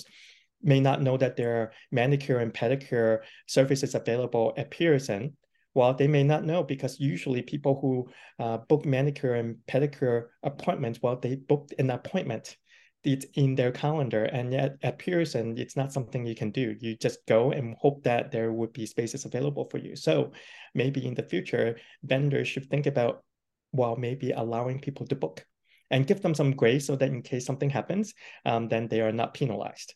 may 0.62 0.80
not 0.80 1.02
know 1.02 1.16
that 1.16 1.36
there 1.36 1.56
are 1.56 1.72
manicure 1.90 2.38
and 2.38 2.52
pedicure 2.52 3.20
services 3.46 3.94
available 3.94 4.54
at 4.56 4.70
Pearson. 4.70 5.36
Well, 5.74 5.94
they 5.94 6.08
may 6.08 6.24
not 6.24 6.44
know 6.44 6.62
because 6.62 6.98
usually 6.98 7.42
people 7.42 7.78
who 7.80 8.08
uh, 8.42 8.58
book 8.58 8.84
manicure 8.84 9.34
and 9.34 9.56
pedicure 9.68 10.26
appointments, 10.42 11.00
well, 11.02 11.16
they 11.16 11.36
booked 11.36 11.74
an 11.78 11.90
appointment. 11.90 12.56
It's 13.04 13.26
in 13.34 13.54
their 13.54 13.70
calendar, 13.70 14.24
and 14.24 14.52
yet 14.52 14.76
at 14.82 14.98
Pearson, 14.98 15.56
it's 15.56 15.76
not 15.76 15.92
something 15.92 16.26
you 16.26 16.34
can 16.34 16.50
do. 16.50 16.74
You 16.80 16.96
just 16.96 17.24
go 17.26 17.52
and 17.52 17.76
hope 17.78 18.02
that 18.02 18.32
there 18.32 18.52
would 18.52 18.72
be 18.72 18.86
spaces 18.86 19.24
available 19.24 19.68
for 19.70 19.78
you. 19.78 19.94
So 19.94 20.32
maybe 20.74 21.06
in 21.06 21.14
the 21.14 21.22
future, 21.22 21.78
vendors 22.02 22.48
should 22.48 22.68
think 22.68 22.86
about 22.86 23.22
while 23.70 23.96
maybe 23.96 24.32
allowing 24.32 24.80
people 24.80 25.06
to 25.06 25.14
book 25.14 25.44
and 25.90 26.06
give 26.06 26.22
them 26.22 26.34
some 26.34 26.52
grace 26.52 26.86
so 26.86 26.96
that 26.96 27.08
in 27.08 27.22
case 27.22 27.46
something 27.46 27.70
happens, 27.70 28.14
um, 28.44 28.68
then 28.68 28.88
they 28.88 29.00
are 29.00 29.12
not 29.12 29.34
penalized. 29.34 29.94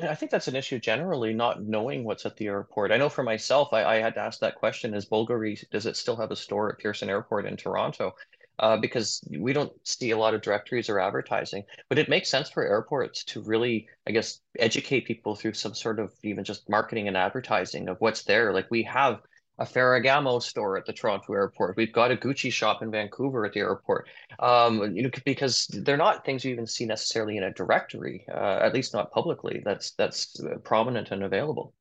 I 0.00 0.14
think 0.14 0.30
that's 0.30 0.48
an 0.48 0.56
issue 0.56 0.78
generally, 0.78 1.32
not 1.34 1.62
knowing 1.62 2.04
what's 2.04 2.24
at 2.26 2.36
the 2.36 2.46
airport. 2.46 2.92
I 2.92 2.96
know 2.98 3.08
for 3.08 3.24
myself, 3.24 3.72
I, 3.72 3.84
I 3.84 3.96
had 3.96 4.14
to 4.14 4.20
ask 4.20 4.40
that 4.40 4.54
question: 4.56 4.94
Is 4.94 5.06
Bulgari 5.06 5.68
does 5.70 5.86
it 5.86 5.96
still 5.96 6.16
have 6.16 6.30
a 6.30 6.36
store 6.36 6.72
at 6.72 6.78
Pearson 6.78 7.08
Airport 7.10 7.46
in 7.46 7.56
Toronto? 7.56 8.14
Uh, 8.60 8.76
because 8.76 9.22
we 9.30 9.52
don't 9.52 9.72
see 9.86 10.10
a 10.10 10.18
lot 10.18 10.34
of 10.34 10.42
directories 10.42 10.88
or 10.88 10.98
advertising. 10.98 11.64
But 11.88 11.98
it 11.98 12.08
makes 12.08 12.28
sense 12.28 12.50
for 12.50 12.66
airports 12.66 13.22
to 13.26 13.40
really, 13.40 13.88
I 14.06 14.10
guess, 14.10 14.40
educate 14.58 15.06
people 15.06 15.36
through 15.36 15.52
some 15.52 15.74
sort 15.74 16.00
of 16.00 16.12
even 16.24 16.42
just 16.42 16.68
marketing 16.68 17.06
and 17.06 17.16
advertising 17.16 17.88
of 17.88 18.00
what's 18.00 18.24
there. 18.24 18.52
Like 18.52 18.66
we 18.68 18.82
have 18.84 19.20
a 19.58 19.64
Ferragamo 19.64 20.40
store 20.42 20.76
at 20.76 20.86
the 20.86 20.92
Toronto 20.92 21.32
airport. 21.32 21.76
We've 21.76 21.92
got 21.92 22.10
a 22.10 22.16
Gucci 22.16 22.52
shop 22.52 22.82
in 22.82 22.90
Vancouver 22.90 23.44
at 23.44 23.52
the 23.52 23.60
airport. 23.60 24.08
Um, 24.38 24.94
you 24.94 25.02
know, 25.02 25.10
because 25.24 25.66
they're 25.82 25.96
not 25.96 26.24
things 26.24 26.44
you 26.44 26.52
even 26.52 26.66
see 26.66 26.86
necessarily 26.86 27.36
in 27.36 27.44
a 27.44 27.52
directory, 27.52 28.24
uh, 28.32 28.60
at 28.62 28.74
least 28.74 28.94
not 28.94 29.10
publicly. 29.10 29.62
That's 29.64 29.92
that's 29.92 30.40
uh, 30.40 30.58
prominent 30.58 31.10
and 31.10 31.24
available. 31.24 31.74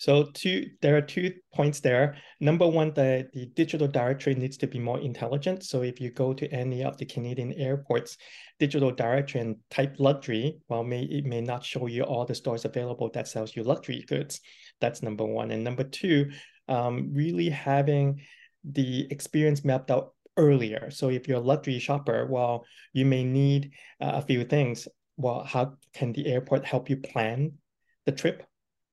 So 0.00 0.30
two, 0.32 0.66
there 0.80 0.96
are 0.96 1.02
two 1.02 1.34
points 1.52 1.80
there. 1.80 2.16
Number 2.38 2.68
one, 2.68 2.92
the, 2.94 3.28
the 3.32 3.46
digital 3.46 3.88
directory 3.88 4.36
needs 4.36 4.56
to 4.58 4.68
be 4.68 4.78
more 4.78 5.00
intelligent. 5.00 5.64
So 5.64 5.82
if 5.82 6.00
you 6.00 6.12
go 6.12 6.32
to 6.32 6.46
any 6.52 6.84
of 6.84 6.96
the 6.98 7.04
Canadian 7.04 7.52
airports, 7.54 8.16
digital 8.60 8.92
directory 8.92 9.40
and 9.40 9.56
type 9.70 9.96
luxury, 9.98 10.58
well, 10.68 10.84
may, 10.84 11.02
it 11.02 11.24
may 11.24 11.40
not 11.40 11.64
show 11.64 11.88
you 11.88 12.04
all 12.04 12.24
the 12.24 12.34
stores 12.36 12.64
available 12.64 13.10
that 13.12 13.26
sells 13.26 13.56
you 13.56 13.64
luxury 13.64 14.04
goods. 14.06 14.40
That's 14.80 15.02
number 15.02 15.26
one. 15.26 15.50
And 15.50 15.64
number 15.64 15.82
two, 15.82 16.30
um, 16.68 17.10
really 17.12 17.48
having 17.48 18.22
the 18.64 19.06
experience 19.10 19.64
mapped 19.64 19.90
out 19.90 20.14
earlier. 20.36 20.90
So 20.90 21.10
if 21.10 21.26
you're 21.26 21.38
a 21.38 21.40
luxury 21.40 21.78
shopper, 21.78 22.26
well, 22.26 22.64
you 22.92 23.04
may 23.04 23.24
need 23.24 23.72
uh, 24.00 24.12
a 24.14 24.22
few 24.22 24.44
things. 24.44 24.88
Well, 25.16 25.44
how 25.44 25.74
can 25.92 26.12
the 26.12 26.26
airport 26.26 26.64
help 26.64 26.88
you 26.88 26.96
plan 26.96 27.52
the 28.06 28.12
trip 28.12 28.44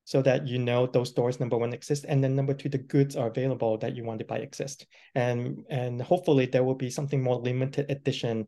so 0.05 0.21
that 0.21 0.47
you 0.47 0.59
know 0.59 0.85
those 0.85 1.09
stores 1.09 1.39
number 1.39 1.57
one 1.57 1.73
exist 1.73 2.05
and 2.07 2.23
then 2.23 2.35
number 2.35 2.53
two 2.53 2.69
the 2.69 2.77
goods 2.77 3.15
are 3.15 3.27
available 3.27 3.77
that 3.77 3.95
you 3.95 4.03
want 4.03 4.19
to 4.19 4.25
buy 4.25 4.38
exist 4.38 4.85
and 5.15 5.63
and 5.69 6.01
hopefully 6.01 6.45
there 6.45 6.63
will 6.63 6.75
be 6.75 6.89
something 6.89 7.21
more 7.21 7.38
limited 7.38 7.89
edition 7.89 8.45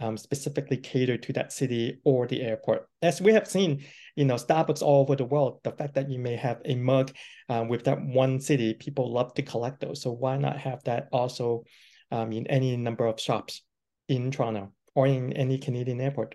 um, 0.00 0.16
specifically 0.16 0.76
catered 0.76 1.22
to 1.24 1.32
that 1.34 1.52
city 1.52 2.00
or 2.04 2.26
the 2.26 2.42
airport. 2.42 2.88
As 3.02 3.20
we 3.20 3.32
have 3.34 3.46
seen 3.46 3.84
you 4.16 4.24
know 4.24 4.34
starbucks 4.34 4.82
all 4.82 5.02
over 5.02 5.16
the 5.16 5.24
world 5.24 5.60
the 5.62 5.72
fact 5.72 5.94
that 5.94 6.10
you 6.10 6.18
may 6.18 6.36
have 6.36 6.60
a 6.64 6.74
mug 6.74 7.12
um, 7.48 7.68
with 7.68 7.84
that 7.84 8.00
one 8.02 8.40
city 8.40 8.74
people 8.74 9.12
love 9.12 9.34
to 9.34 9.42
collect 9.42 9.80
those. 9.80 10.02
So 10.02 10.10
why 10.10 10.36
not 10.36 10.58
have 10.58 10.82
that 10.84 11.08
also 11.12 11.64
um, 12.10 12.32
in 12.32 12.46
any 12.48 12.76
number 12.76 13.06
of 13.06 13.20
shops 13.20 13.62
in 14.08 14.30
toronto 14.30 14.72
or 14.94 15.06
in 15.06 15.32
any 15.34 15.58
canadian 15.58 16.00
airport? 16.00 16.34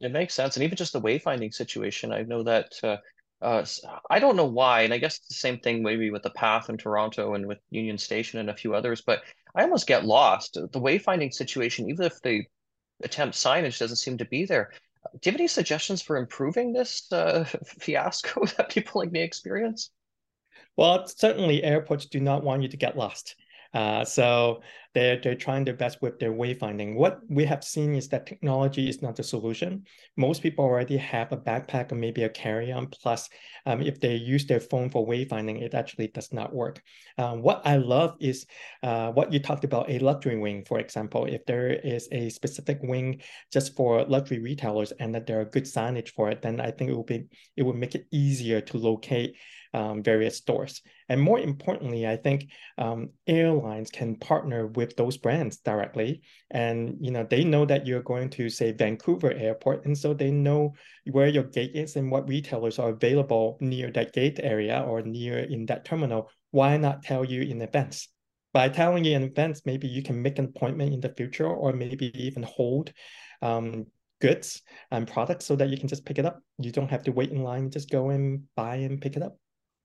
It 0.00 0.12
makes 0.12 0.34
sense. 0.34 0.56
And 0.56 0.64
even 0.64 0.76
just 0.76 0.92
the 0.92 1.00
wayfinding 1.00 1.54
situation, 1.54 2.12
I 2.12 2.22
know 2.22 2.42
that 2.42 2.72
uh, 2.82 2.96
uh, 3.40 3.64
I 4.10 4.18
don't 4.18 4.36
know 4.36 4.46
why, 4.46 4.82
and 4.82 4.94
I 4.94 4.98
guess 4.98 5.18
the 5.18 5.34
same 5.34 5.58
thing 5.58 5.82
maybe 5.82 6.10
with 6.10 6.22
the 6.22 6.30
path 6.30 6.68
in 6.70 6.76
Toronto 6.76 7.34
and 7.34 7.46
with 7.46 7.58
Union 7.70 7.98
Station 7.98 8.40
and 8.40 8.50
a 8.50 8.56
few 8.56 8.74
others, 8.74 9.02
but 9.06 9.22
I 9.54 9.62
almost 9.62 9.86
get 9.86 10.04
lost. 10.04 10.54
The 10.54 10.80
wayfinding 10.80 11.32
situation, 11.32 11.88
even 11.88 12.06
if 12.06 12.20
the 12.22 12.44
attempt 13.02 13.36
signage 13.36 13.78
doesn't 13.78 13.96
seem 13.96 14.18
to 14.18 14.24
be 14.24 14.44
there. 14.44 14.70
Do 15.12 15.28
you 15.28 15.32
have 15.32 15.40
any 15.40 15.48
suggestions 15.48 16.02
for 16.02 16.16
improving 16.16 16.72
this 16.72 17.10
uh, 17.12 17.44
fiasco 17.78 18.44
that 18.56 18.70
people 18.70 19.00
like 19.00 19.12
me 19.12 19.22
experience? 19.22 19.90
Well, 20.76 21.06
certainly 21.06 21.62
airports 21.62 22.06
do 22.06 22.20
not 22.20 22.42
want 22.42 22.62
you 22.62 22.68
to 22.68 22.76
get 22.76 22.96
lost. 22.96 23.36
Uh, 23.72 24.04
so 24.04 24.62
they're, 24.94 25.20
they're 25.20 25.34
trying 25.34 25.64
their 25.64 25.74
best 25.74 26.00
with 26.00 26.18
their 26.18 26.32
wayfinding. 26.32 26.94
What 26.94 27.20
we 27.28 27.44
have 27.44 27.64
seen 27.64 27.94
is 27.94 28.08
that 28.08 28.26
technology 28.26 28.88
is 28.88 29.02
not 29.02 29.16
the 29.16 29.22
solution. 29.22 29.84
Most 30.16 30.42
people 30.42 30.64
already 30.64 30.96
have 30.96 31.32
a 31.32 31.36
backpack 31.36 31.90
or 31.92 31.96
maybe 31.96 32.22
a 32.22 32.28
carry-on. 32.28 32.86
Plus, 32.86 33.28
um, 33.66 33.82
if 33.82 34.00
they 34.00 34.14
use 34.14 34.46
their 34.46 34.60
phone 34.60 34.90
for 34.90 35.06
wayfinding, 35.06 35.60
it 35.60 35.74
actually 35.74 36.08
does 36.08 36.32
not 36.32 36.54
work. 36.54 36.80
Um, 37.18 37.42
what 37.42 37.62
I 37.64 37.76
love 37.76 38.16
is 38.20 38.46
uh, 38.82 39.10
what 39.10 39.32
you 39.32 39.40
talked 39.40 39.64
about, 39.64 39.90
a 39.90 39.98
luxury 39.98 40.38
wing, 40.38 40.64
for 40.64 40.78
example. 40.78 41.24
If 41.24 41.44
there 41.44 41.70
is 41.70 42.08
a 42.12 42.30
specific 42.30 42.78
wing 42.82 43.20
just 43.52 43.74
for 43.76 44.04
luxury 44.04 44.38
retailers 44.38 44.92
and 44.92 45.14
that 45.14 45.26
there 45.26 45.40
are 45.40 45.44
good 45.44 45.64
signage 45.64 46.10
for 46.10 46.30
it, 46.30 46.42
then 46.42 46.60
I 46.60 46.70
think 46.70 46.90
it 46.90 46.94
will 46.94 47.02
be 47.04 47.26
it 47.56 47.62
will 47.62 47.74
make 47.74 47.94
it 47.94 48.06
easier 48.12 48.60
to 48.60 48.78
locate 48.78 49.36
um, 49.74 50.02
various 50.02 50.36
stores. 50.36 50.82
And 51.08 51.20
more 51.20 51.38
importantly, 51.38 52.06
I 52.06 52.16
think 52.16 52.50
um, 52.78 53.10
airlines 53.26 53.90
can 53.90 54.16
partner 54.16 54.68
with 54.68 54.83
those 54.92 55.16
brands 55.16 55.58
directly, 55.58 56.22
and 56.50 56.96
you 57.00 57.10
know 57.10 57.26
they 57.28 57.44
know 57.44 57.64
that 57.64 57.86
you're 57.86 58.02
going 58.02 58.30
to 58.30 58.48
say 58.48 58.72
Vancouver 58.72 59.32
Airport, 59.32 59.84
and 59.84 59.96
so 59.96 60.14
they 60.14 60.30
know 60.30 60.74
where 61.10 61.28
your 61.28 61.44
gate 61.44 61.72
is 61.74 61.96
and 61.96 62.10
what 62.10 62.28
retailers 62.28 62.78
are 62.78 62.90
available 62.90 63.56
near 63.60 63.90
that 63.92 64.12
gate 64.12 64.40
area 64.42 64.80
or 64.86 65.02
near 65.02 65.38
in 65.38 65.66
that 65.66 65.84
terminal. 65.84 66.30
Why 66.50 66.76
not 66.76 67.02
tell 67.02 67.24
you 67.24 67.42
in 67.42 67.62
advance? 67.62 68.08
By 68.52 68.68
telling 68.68 69.04
you 69.04 69.16
in 69.16 69.24
advance, 69.24 69.62
maybe 69.64 69.88
you 69.88 70.02
can 70.02 70.20
make 70.22 70.38
an 70.38 70.46
appointment 70.46 70.92
in 70.92 71.00
the 71.00 71.14
future, 71.14 71.46
or 71.48 71.72
maybe 71.72 72.12
even 72.14 72.42
hold 72.42 72.92
um, 73.42 73.86
goods 74.20 74.62
and 74.90 75.08
products 75.08 75.46
so 75.46 75.56
that 75.56 75.68
you 75.68 75.76
can 75.76 75.88
just 75.88 76.04
pick 76.04 76.18
it 76.18 76.26
up. 76.26 76.40
You 76.58 76.70
don't 76.70 76.90
have 76.90 77.04
to 77.04 77.12
wait 77.12 77.30
in 77.30 77.42
line; 77.42 77.70
just 77.70 77.90
go 77.90 78.10
and 78.10 78.44
buy 78.56 78.76
and 78.76 79.00
pick 79.00 79.16
it 79.16 79.22
up 79.22 79.36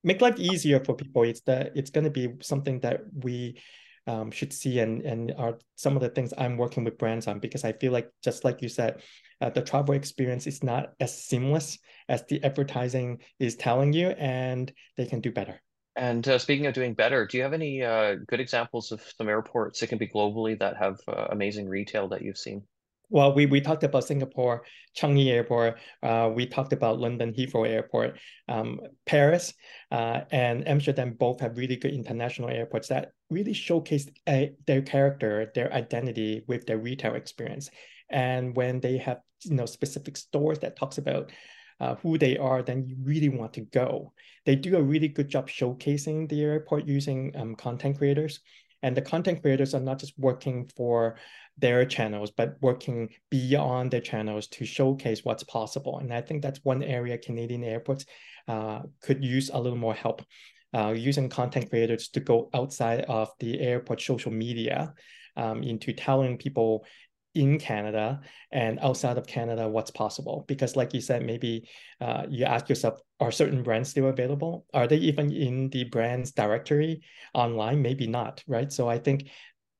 make 0.04 0.22
life 0.22 0.40
easier 0.40 0.84
for 0.84 0.96
people. 0.96 1.24
It's 1.24 1.42
that 1.42 1.72
it's 1.76 1.90
going 1.90 2.06
to 2.06 2.10
be 2.10 2.36
something 2.42 2.80
that 2.82 3.02
we 3.14 3.62
um, 4.10 4.32
should 4.32 4.52
see 4.52 4.80
and 4.80 5.04
and 5.04 5.34
are 5.38 5.60
some 5.76 5.96
of 5.96 6.02
the 6.02 6.10
things 6.10 6.34
I'm 6.36 6.58
working 6.58 6.84
with 6.84 6.98
brands 6.98 7.28
on 7.28 7.40
because 7.40 7.64
I 7.64 7.74
feel 7.74 7.92
like 7.92 8.10
just 8.24 8.44
like 8.44 8.62
you 8.62 8.70
said, 8.70 9.04
uh, 9.40 9.52
the 9.52 9.62
travel 9.62 9.94
experience 9.94 10.48
is 10.48 10.64
not 10.64 10.94
as 11.00 11.24
seamless 11.24 11.78
as 12.10 12.26
the 12.26 12.44
advertising 12.44 13.20
is 13.40 13.56
telling 13.56 13.94
you, 13.94 14.10
and 14.10 14.74
they 14.98 15.06
can 15.06 15.22
do 15.22 15.32
better. 15.32 15.62
And 15.96 16.28
uh, 16.28 16.40
speaking 16.40 16.66
of 16.66 16.74
doing 16.74 16.96
better, 16.96 17.28
do 17.28 17.38
you 17.38 17.44
have 17.44 17.54
any 17.54 17.84
uh, 17.84 18.16
good 18.28 18.40
examples 18.40 18.92
of 18.92 19.02
some 19.18 19.30
airports? 19.30 19.84
It 19.84 19.88
can 19.88 20.00
be 20.00 20.08
globally 20.08 20.58
that 20.58 20.78
have 20.78 20.98
uh, 21.08 21.28
amazing 21.30 21.68
retail 21.68 22.08
that 22.10 22.24
you've 22.24 22.38
seen. 22.38 22.64
Well, 23.12 23.34
we, 23.34 23.48
we 23.48 23.60
talked 23.60 23.84
about 23.84 24.04
Singapore, 24.04 24.64
Changi 24.96 25.28
Airport. 25.28 25.80
Uh, 26.04 26.30
we 26.34 26.46
talked 26.46 26.74
about 26.74 27.00
London 27.00 27.34
Heathrow 27.34 27.68
Airport, 27.68 28.20
um, 28.48 28.80
Paris, 29.08 29.54
uh, 29.92 30.22
and 30.32 30.68
Amsterdam. 30.68 31.16
Both 31.18 31.40
have 31.40 31.58
really 31.58 31.76
good 31.76 31.94
international 31.94 32.50
airports 32.50 32.88
that 32.90 33.12
really 33.32 33.54
showcase 33.54 34.08
uh, 34.28 34.46
their 34.68 34.84
character, 34.84 35.52
their 35.56 35.74
identity 35.74 36.44
with 36.48 36.68
their 36.68 36.78
retail 36.78 37.16
experience. 37.16 37.72
And 38.10 38.56
when 38.56 38.80
they 38.80 38.98
have 38.98 39.22
you 39.44 39.56
know 39.56 39.66
specific 39.66 40.18
stores 40.18 40.60
that 40.60 40.76
talks 40.76 41.00
about 41.00 41.32
uh, 41.80 41.96
who 41.96 42.18
they 42.18 42.38
are, 42.38 42.62
then 42.62 42.86
you 42.86 42.96
really 43.02 43.30
want 43.30 43.54
to 43.54 43.62
go. 43.62 44.14
They 44.46 44.56
do 44.56 44.78
a 44.78 44.84
really 44.84 45.08
good 45.08 45.30
job 45.30 45.50
showcasing 45.50 46.30
the 46.30 46.42
airport 46.44 46.86
using 46.86 47.34
um, 47.36 47.56
content 47.56 47.98
creators. 47.98 48.40
And 48.82 48.96
the 48.96 49.02
content 49.02 49.42
creators 49.42 49.74
are 49.74 49.82
not 49.82 50.00
just 50.00 50.18
working 50.18 50.70
for 50.76 51.18
their 51.60 51.86
channels, 51.86 52.32
but 52.32 52.56
working 52.62 53.10
beyond 53.30 53.92
their 53.92 54.02
channels 54.02 54.48
to 54.48 54.66
showcase 54.66 55.24
what's 55.24 55.44
possible. 55.44 56.00
And 56.00 56.14
I 56.14 56.22
think 56.22 56.42
that's 56.42 56.64
one 56.64 56.84
area 56.84 57.18
Canadian 57.18 57.64
airports 57.64 58.06
uh, 58.48 58.82
could 59.02 59.24
use 59.24 59.50
a 59.54 59.60
little 59.60 59.78
more 59.78 59.94
help. 59.94 60.24
Uh, 60.72 60.92
using 60.92 61.30
content 61.30 61.68
creators 61.70 62.10
to 62.10 62.20
go 62.20 62.48
outside 62.54 63.02
of 63.08 63.30
the 63.40 63.60
airport 63.60 64.00
social 64.00 64.32
media 64.32 64.94
um, 65.36 65.64
into 65.64 65.92
telling 65.94 66.38
people 66.38 66.86
in 67.34 67.58
Canada 67.58 68.22
and 68.52 68.80
outside 68.80 69.18
of 69.18 69.26
Canada 69.26 69.68
what's 69.68 69.92
possible. 69.92 70.46
Because, 70.48 70.76
like 70.76 70.94
you 70.94 71.02
said, 71.02 71.26
maybe 71.26 71.68
uh, 72.02 72.26
you 72.30 72.46
ask 72.46 72.70
yourself, 72.70 73.00
are 73.20 73.32
certain 73.32 73.64
brands 73.64 73.90
still 73.90 74.08
available? 74.08 74.66
Are 74.74 74.88
they 74.88 74.98
even 74.98 75.32
in 75.32 75.70
the 75.70 75.86
brands 75.86 76.32
directory 76.32 77.02
online? 77.34 77.82
Maybe 77.82 78.08
not, 78.08 78.44
right? 78.48 78.72
So 78.72 78.88
I 78.88 79.00
think 79.00 79.30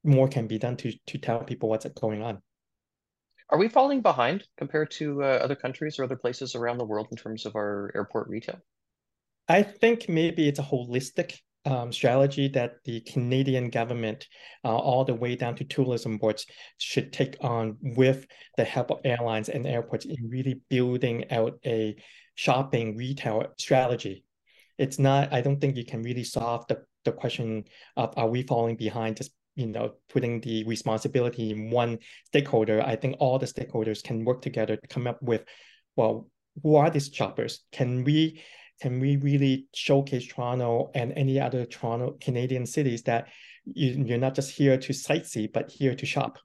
more 0.10 0.28
can 0.28 0.48
be 0.48 0.58
done 0.58 0.76
to 0.78 0.92
to 1.08 1.18
tell 1.18 1.44
people 1.44 1.70
what's 1.70 1.88
going 2.02 2.22
on. 2.22 2.42
Are 3.52 3.58
we 3.58 3.68
falling 3.68 4.02
behind 4.02 4.44
compared 4.58 4.92
to 4.92 5.24
uh, 5.24 5.40
other 5.42 5.56
countries 5.56 5.98
or 5.98 6.04
other 6.04 6.16
places 6.16 6.56
around 6.56 6.78
the 6.78 6.86
world 6.86 7.08
in 7.12 7.18
terms 7.18 7.46
of 7.46 7.56
our 7.56 7.92
airport 7.96 8.28
retail? 8.28 8.60
I 9.48 9.64
think 9.64 10.08
maybe 10.08 10.48
it's 10.48 10.60
a 10.60 10.64
holistic 10.64 11.40
um, 11.66 11.92
strategy 11.92 12.48
that 12.50 12.76
the 12.86 13.02
Canadian 13.02 13.70
government, 13.70 14.28
uh, 14.64 14.78
all 14.78 15.04
the 15.04 15.16
way 15.16 15.36
down 15.36 15.56
to 15.56 15.64
tourism 15.64 16.18
boards, 16.18 16.46
should 16.78 17.12
take 17.12 17.38
on 17.42 17.78
with 17.82 18.28
the 18.58 18.64
help 18.64 18.92
of 18.92 19.00
airlines 19.04 19.50
and 19.50 19.66
airports 19.66 20.06
in 20.06 20.30
really 20.30 20.62
building 20.70 21.30
out 21.32 21.60
a 21.66 21.96
shopping 22.36 22.96
retail 22.96 23.44
strategy. 23.58 24.24
It's 24.78 25.00
not, 25.00 25.34
I 25.34 25.42
don't 25.42 25.60
think 25.60 25.76
you 25.76 25.86
can 25.86 26.04
really 26.04 26.24
solve 26.24 26.66
the, 26.68 26.84
the 27.04 27.12
question 27.12 27.66
of 27.98 28.14
are 28.16 28.30
we 28.30 28.44
falling 28.44 28.78
behind 28.78 29.18
just 29.18 29.32
you 29.60 29.68
know 29.68 29.94
putting 30.10 30.42
the 30.42 30.64
responsibility 30.66 31.52
in 31.52 31.70
one 31.70 31.98
stakeholder 32.26 32.82
i 32.82 32.96
think 32.96 33.16
all 33.20 33.38
the 33.38 33.46
stakeholders 33.46 34.04
can 34.04 34.24
work 34.24 34.42
together 34.42 34.76
to 34.78 34.88
come 34.88 35.06
up 35.08 35.22
with 35.22 35.44
well 35.96 36.30
who 36.64 36.76
are 36.76 36.90
these 36.90 37.10
shoppers? 37.14 37.62
Can 37.72 38.04
we 38.04 38.42
can 38.82 39.00
we 39.02 39.18
really 39.18 39.66
showcase 39.74 40.26
toronto 40.28 40.90
and 40.96 41.12
any 41.18 41.38
other 41.38 41.66
toronto 41.66 42.16
canadian 42.22 42.66
cities 42.66 43.04
that 43.04 43.28
you, 43.66 44.06
you're 44.06 44.18
not 44.18 44.36
just 44.36 44.52
here 44.52 44.78
to 44.78 44.94
sightsee 44.94 45.52
but 45.52 45.70
here 45.70 45.96
to 45.96 46.06
shop? 46.06 46.40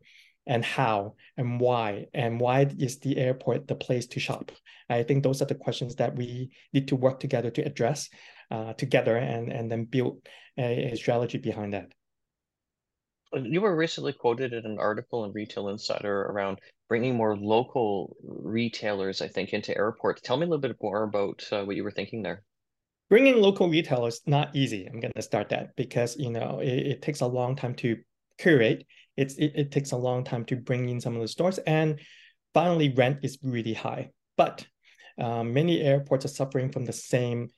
And 0.46 0.62
how? 0.62 1.14
And 1.38 1.59
why? 1.59 2.07
And 2.12 2.38
why 2.38 2.66
is 2.79 2.98
the 2.98 3.16
airport 3.16 3.66
the 3.66 3.74
place 3.74 4.07
to 4.09 4.20
shop? 4.20 4.53
I 4.90 5.03
think 5.03 5.22
those 5.22 5.40
are 5.40 5.46
the 5.46 5.55
questions 5.55 5.96
that 5.96 6.16
we 6.16 6.50
need 6.74 6.88
to 6.88 6.96
work 6.96 7.18
together 7.18 7.50
to 7.53 7.62
address 7.62 8.11
uh, 8.50 8.74
together 8.74 9.16
and 9.16 9.50
and 9.50 9.70
then 9.70 9.85
build 9.85 10.27
a, 10.59 10.92
a 10.92 10.96
strategy 10.96 11.38
behind 11.38 11.72
that 11.72 11.92
you 13.42 13.61
were 13.61 13.77
recently 13.77 14.12
quoted 14.12 14.53
in 14.53 14.64
an 14.64 14.79
article 14.79 15.25
in 15.25 15.33
Retail 15.33 15.68
Insider 15.68 16.23
around 16.23 16.59
bringing 16.88 17.14
more 17.14 17.37
local 17.37 18.16
retailers, 18.23 19.20
I 19.23 19.29
think, 19.29 19.53
into 19.53 19.77
airports. 19.77 20.20
Tell 20.23 20.37
me 20.37 20.44
a 20.44 20.49
little 20.49 20.61
bit 20.61 20.77
more 20.81 21.05
about 21.05 21.47
uh, 21.51 21.64
what 21.64 21.77
you 21.77 21.85
were 21.85 21.90
thinking 21.90 22.23
there. 22.23 22.42
Bringing 23.11 23.37
local 23.37 23.68
retailers 23.68 24.20
not 24.27 24.55
easy. 24.55 24.87
I'm 24.87 25.01
going 25.01 25.12
to 25.14 25.23
start 25.23 25.51
that 25.51 25.77
because 25.77 26.16
you 26.16 26.31
know 26.31 26.61
it, 26.61 26.87
it 26.87 27.03
takes 27.03 27.20
a 27.20 27.27
long 27.27 27.57
time 27.57 27.75
to 27.77 27.97
curate. 28.38 28.87
It's 29.16 29.35
it, 29.37 29.53
it 29.55 29.73
takes 29.73 29.92
a 29.92 29.97
long 29.97 30.25
time 30.25 30.44
to 30.47 30.57
bring 30.57 30.88
in 30.88 31.01
some 31.01 31.14
of 31.14 31.23
the 31.23 31.29
stores, 31.29 31.59
and 31.59 32.01
finally, 32.53 32.94
rent 32.94 33.18
is 33.23 33.38
really 33.42 33.75
high. 33.75 34.11
But 34.37 34.66
um, 35.18 35.53
many 35.53 35.81
airports 35.81 36.25
are 36.25 36.29
suffering 36.29 36.73
from 36.73 36.85
the 36.85 36.92
same 36.92 37.51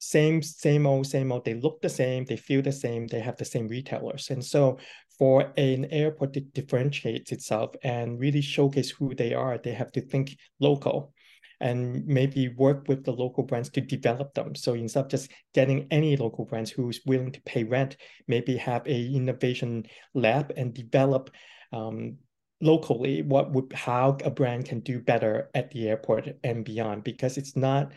same 0.00 0.40
same 0.42 0.86
old 0.86 1.06
same 1.06 1.32
old 1.32 1.44
they 1.44 1.54
look 1.54 1.80
the 1.82 1.88
same 1.88 2.24
they 2.24 2.36
feel 2.36 2.62
the 2.62 2.70
same 2.70 3.06
they 3.08 3.18
have 3.18 3.36
the 3.36 3.44
same 3.44 3.66
retailers 3.66 4.30
and 4.30 4.44
so 4.44 4.78
for 5.18 5.52
an 5.56 5.86
airport 5.86 6.32
to 6.32 6.40
differentiate 6.40 7.32
itself 7.32 7.74
and 7.82 8.20
really 8.20 8.40
showcase 8.40 8.90
who 8.90 9.14
they 9.14 9.34
are 9.34 9.58
they 9.58 9.72
have 9.72 9.92
to 9.92 10.00
think 10.00 10.36
local 10.60 11.12
and 11.60 12.06
maybe 12.06 12.48
work 12.50 12.84
with 12.86 13.04
the 13.04 13.12
local 13.12 13.42
brands 13.42 13.68
to 13.68 13.80
develop 13.80 14.32
them 14.34 14.54
so 14.54 14.74
instead 14.74 15.04
of 15.04 15.10
just 15.10 15.30
getting 15.54 15.86
any 15.90 16.16
local 16.16 16.44
brands 16.44 16.70
who's 16.70 17.00
willing 17.04 17.32
to 17.32 17.42
pay 17.42 17.64
rent 17.64 17.96
maybe 18.28 18.56
have 18.56 18.86
a 18.86 19.06
innovation 19.12 19.84
lab 20.14 20.52
and 20.56 20.72
develop 20.72 21.30
um, 21.72 22.16
locally 22.60 23.22
what 23.22 23.52
would 23.52 23.72
how 23.72 24.16
a 24.24 24.30
brand 24.30 24.64
can 24.64 24.80
do 24.80 25.00
better 25.00 25.50
at 25.54 25.70
the 25.70 25.88
airport 25.88 26.28
and 26.44 26.64
beyond 26.64 27.02
because 27.04 27.36
it's 27.36 27.56
not 27.56 27.92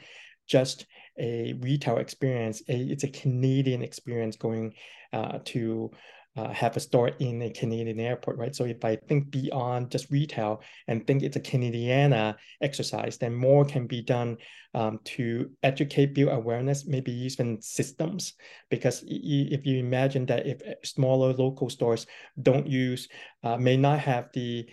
just 0.47 0.85
a 1.17 1.53
retail 1.61 1.97
experience. 1.97 2.61
A, 2.67 2.75
it's 2.75 3.03
a 3.03 3.09
Canadian 3.09 3.81
experience 3.81 4.35
going 4.35 4.73
uh, 5.13 5.39
to 5.45 5.91
uh, 6.35 6.49
have 6.49 6.77
a 6.77 6.79
store 6.79 7.09
in 7.19 7.41
a 7.41 7.49
Canadian 7.49 7.99
airport, 7.99 8.37
right? 8.37 8.55
So 8.55 8.63
if 8.63 8.83
I 8.85 8.95
think 8.95 9.31
beyond 9.31 9.91
just 9.91 10.09
retail 10.09 10.61
and 10.87 11.05
think 11.05 11.23
it's 11.23 11.35
a 11.35 11.41
Canadiana 11.41 12.35
exercise, 12.61 13.17
then 13.17 13.33
more 13.33 13.65
can 13.65 13.85
be 13.85 14.01
done 14.01 14.37
um, 14.73 14.99
to 15.03 15.49
educate, 15.61 16.13
build 16.13 16.31
awareness, 16.31 16.85
maybe 16.85 17.11
even 17.11 17.61
systems. 17.61 18.33
Because 18.69 19.03
if 19.05 19.65
you 19.65 19.79
imagine 19.79 20.25
that 20.27 20.47
if 20.47 20.61
smaller 20.85 21.33
local 21.33 21.69
stores 21.69 22.07
don't 22.41 22.67
use, 22.67 23.09
uh, 23.43 23.57
may 23.57 23.75
not 23.75 23.99
have 23.99 24.29
the 24.33 24.69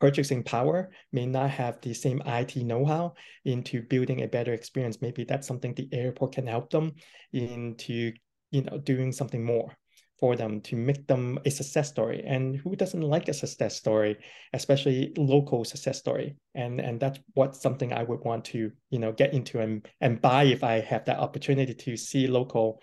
purchasing 0.00 0.42
power 0.42 0.90
may 1.12 1.26
not 1.26 1.50
have 1.50 1.80
the 1.80 1.92
same 1.92 2.22
IT 2.26 2.56
know-how 2.56 3.14
into 3.44 3.82
building 3.82 4.22
a 4.22 4.28
better 4.28 4.52
experience. 4.52 5.00
Maybe 5.00 5.24
that's 5.24 5.46
something 5.46 5.74
the 5.74 5.88
airport 5.92 6.32
can 6.32 6.46
help 6.46 6.70
them 6.70 6.92
into, 7.32 8.12
you 8.50 8.62
know, 8.62 8.78
doing 8.78 9.12
something 9.12 9.44
more 9.44 9.76
for 10.18 10.36
them 10.36 10.60
to 10.62 10.76
make 10.76 11.06
them 11.06 11.38
a 11.44 11.50
success 11.50 11.88
story. 11.88 12.22
And 12.26 12.56
who 12.56 12.76
doesn't 12.76 13.00
like 13.00 13.28
a 13.28 13.34
success 13.34 13.76
story, 13.76 14.18
especially 14.52 15.12
local 15.16 15.64
success 15.64 15.98
story? 15.98 16.36
And 16.54 16.80
and 16.80 17.00
that's 17.00 17.18
what 17.34 17.56
something 17.56 17.92
I 17.92 18.02
would 18.02 18.20
want 18.20 18.44
to, 18.46 18.70
you 18.90 18.98
know, 18.98 19.12
get 19.12 19.34
into 19.34 19.60
and 19.60 19.86
and 20.00 20.20
buy 20.20 20.44
if 20.44 20.62
I 20.62 20.80
have 20.80 21.04
that 21.06 21.18
opportunity 21.18 21.74
to 21.74 21.96
see 21.96 22.26
local 22.26 22.80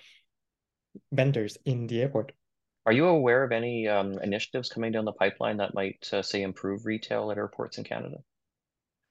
vendors 1.11 1.57
in 1.65 1.87
the 1.87 2.01
airport. 2.01 2.33
Are 2.85 2.93
you 2.93 3.05
aware 3.05 3.43
of 3.43 3.51
any 3.51 3.87
um, 3.87 4.17
initiatives 4.23 4.69
coming 4.69 4.91
down 4.91 5.05
the 5.05 5.13
pipeline 5.13 5.57
that 5.57 5.75
might, 5.75 6.09
uh, 6.11 6.23
say, 6.23 6.41
improve 6.41 6.85
retail 6.85 7.29
at 7.29 7.37
airports 7.37 7.77
in 7.77 7.83
Canada? 7.83 8.17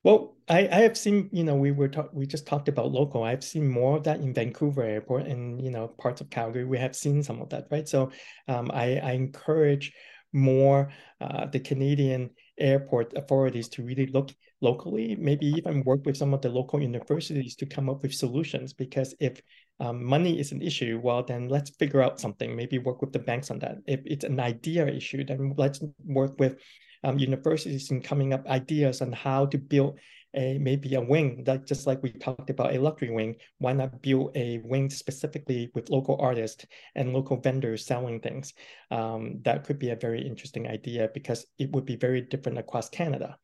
Well, 0.02 0.36
I, 0.48 0.66
I 0.68 0.80
have 0.80 0.96
seen, 0.96 1.28
you 1.32 1.44
know, 1.44 1.54
we 1.54 1.72
were 1.72 1.88
talk, 1.88 2.10
we 2.12 2.26
just 2.26 2.46
talked 2.46 2.68
about 2.68 2.90
local. 2.90 3.22
I've 3.22 3.44
seen 3.44 3.68
more 3.68 3.96
of 3.98 4.04
that 4.04 4.20
in 4.20 4.32
Vancouver 4.32 4.82
Airport 4.82 5.26
and 5.26 5.60
you 5.62 5.70
know 5.70 5.88
parts 5.88 6.20
of 6.20 6.30
Calgary. 6.30 6.64
We 6.64 6.78
have 6.78 6.96
seen 6.96 7.22
some 7.22 7.40
of 7.40 7.50
that, 7.50 7.66
right? 7.70 7.86
So 7.86 8.10
um, 8.48 8.70
I, 8.72 8.96
I 8.98 9.12
encourage 9.12 9.92
more 10.32 10.90
uh, 11.20 11.46
the 11.46 11.60
Canadian 11.60 12.30
airport 12.58 13.12
authorities 13.16 13.68
to 13.70 13.82
really 13.82 14.06
look 14.06 14.30
locally, 14.62 15.16
maybe 15.16 15.46
even 15.46 15.82
work 15.84 16.04
with 16.06 16.16
some 16.16 16.32
of 16.32 16.40
the 16.40 16.48
local 16.48 16.80
universities 16.80 17.54
to 17.56 17.66
come 17.66 17.90
up 17.90 18.02
with 18.02 18.14
solutions. 18.14 18.72
Because 18.72 19.14
if 19.20 19.40
um, 19.80 20.02
money 20.04 20.38
is 20.38 20.52
an 20.52 20.62
issue, 20.62 21.00
well, 21.02 21.22
then 21.22 21.48
let's 21.48 21.70
figure 21.70 22.02
out 22.02 22.20
something. 22.20 22.56
Maybe 22.56 22.78
work 22.78 23.02
with 23.02 23.12
the 23.12 23.18
banks 23.18 23.50
on 23.50 23.58
that. 23.60 23.78
If 23.86 24.00
it's 24.06 24.24
an 24.24 24.40
idea 24.40 24.86
issue, 24.86 25.24
then 25.24 25.54
let's 25.56 25.82
work 26.04 26.38
with 26.38 26.56
um, 27.04 27.18
universities 27.18 27.90
in 27.90 28.02
coming 28.02 28.32
up 28.32 28.46
ideas 28.46 29.02
on 29.02 29.12
how 29.12 29.46
to 29.46 29.58
build 29.58 29.98
a 30.34 30.58
maybe 30.58 30.94
a 30.94 31.00
wing 31.00 31.42
that 31.44 31.66
just 31.66 31.86
like 31.86 32.02
we 32.02 32.12
talked 32.12 32.50
about 32.50 32.74
a 32.74 32.78
luxury 32.78 33.10
wing. 33.10 33.36
Why 33.58 33.72
not 33.72 34.00
build 34.00 34.36
a 34.36 34.58
wing 34.58 34.88
specifically 34.90 35.70
with 35.74 35.90
local 35.90 36.18
artists 36.20 36.66
and 36.94 37.12
local 37.12 37.40
vendors 37.40 37.84
selling 37.84 38.20
things? 38.20 38.54
Um, 38.90 39.40
that 39.42 39.64
could 39.64 39.78
be 39.78 39.90
a 39.90 39.96
very 39.96 40.24
interesting 40.24 40.68
idea 40.68 41.08
because 41.12 41.46
it 41.58 41.72
would 41.72 41.84
be 41.84 41.96
very 41.96 42.20
different 42.20 42.58
across 42.58 42.88
canada 42.88 43.36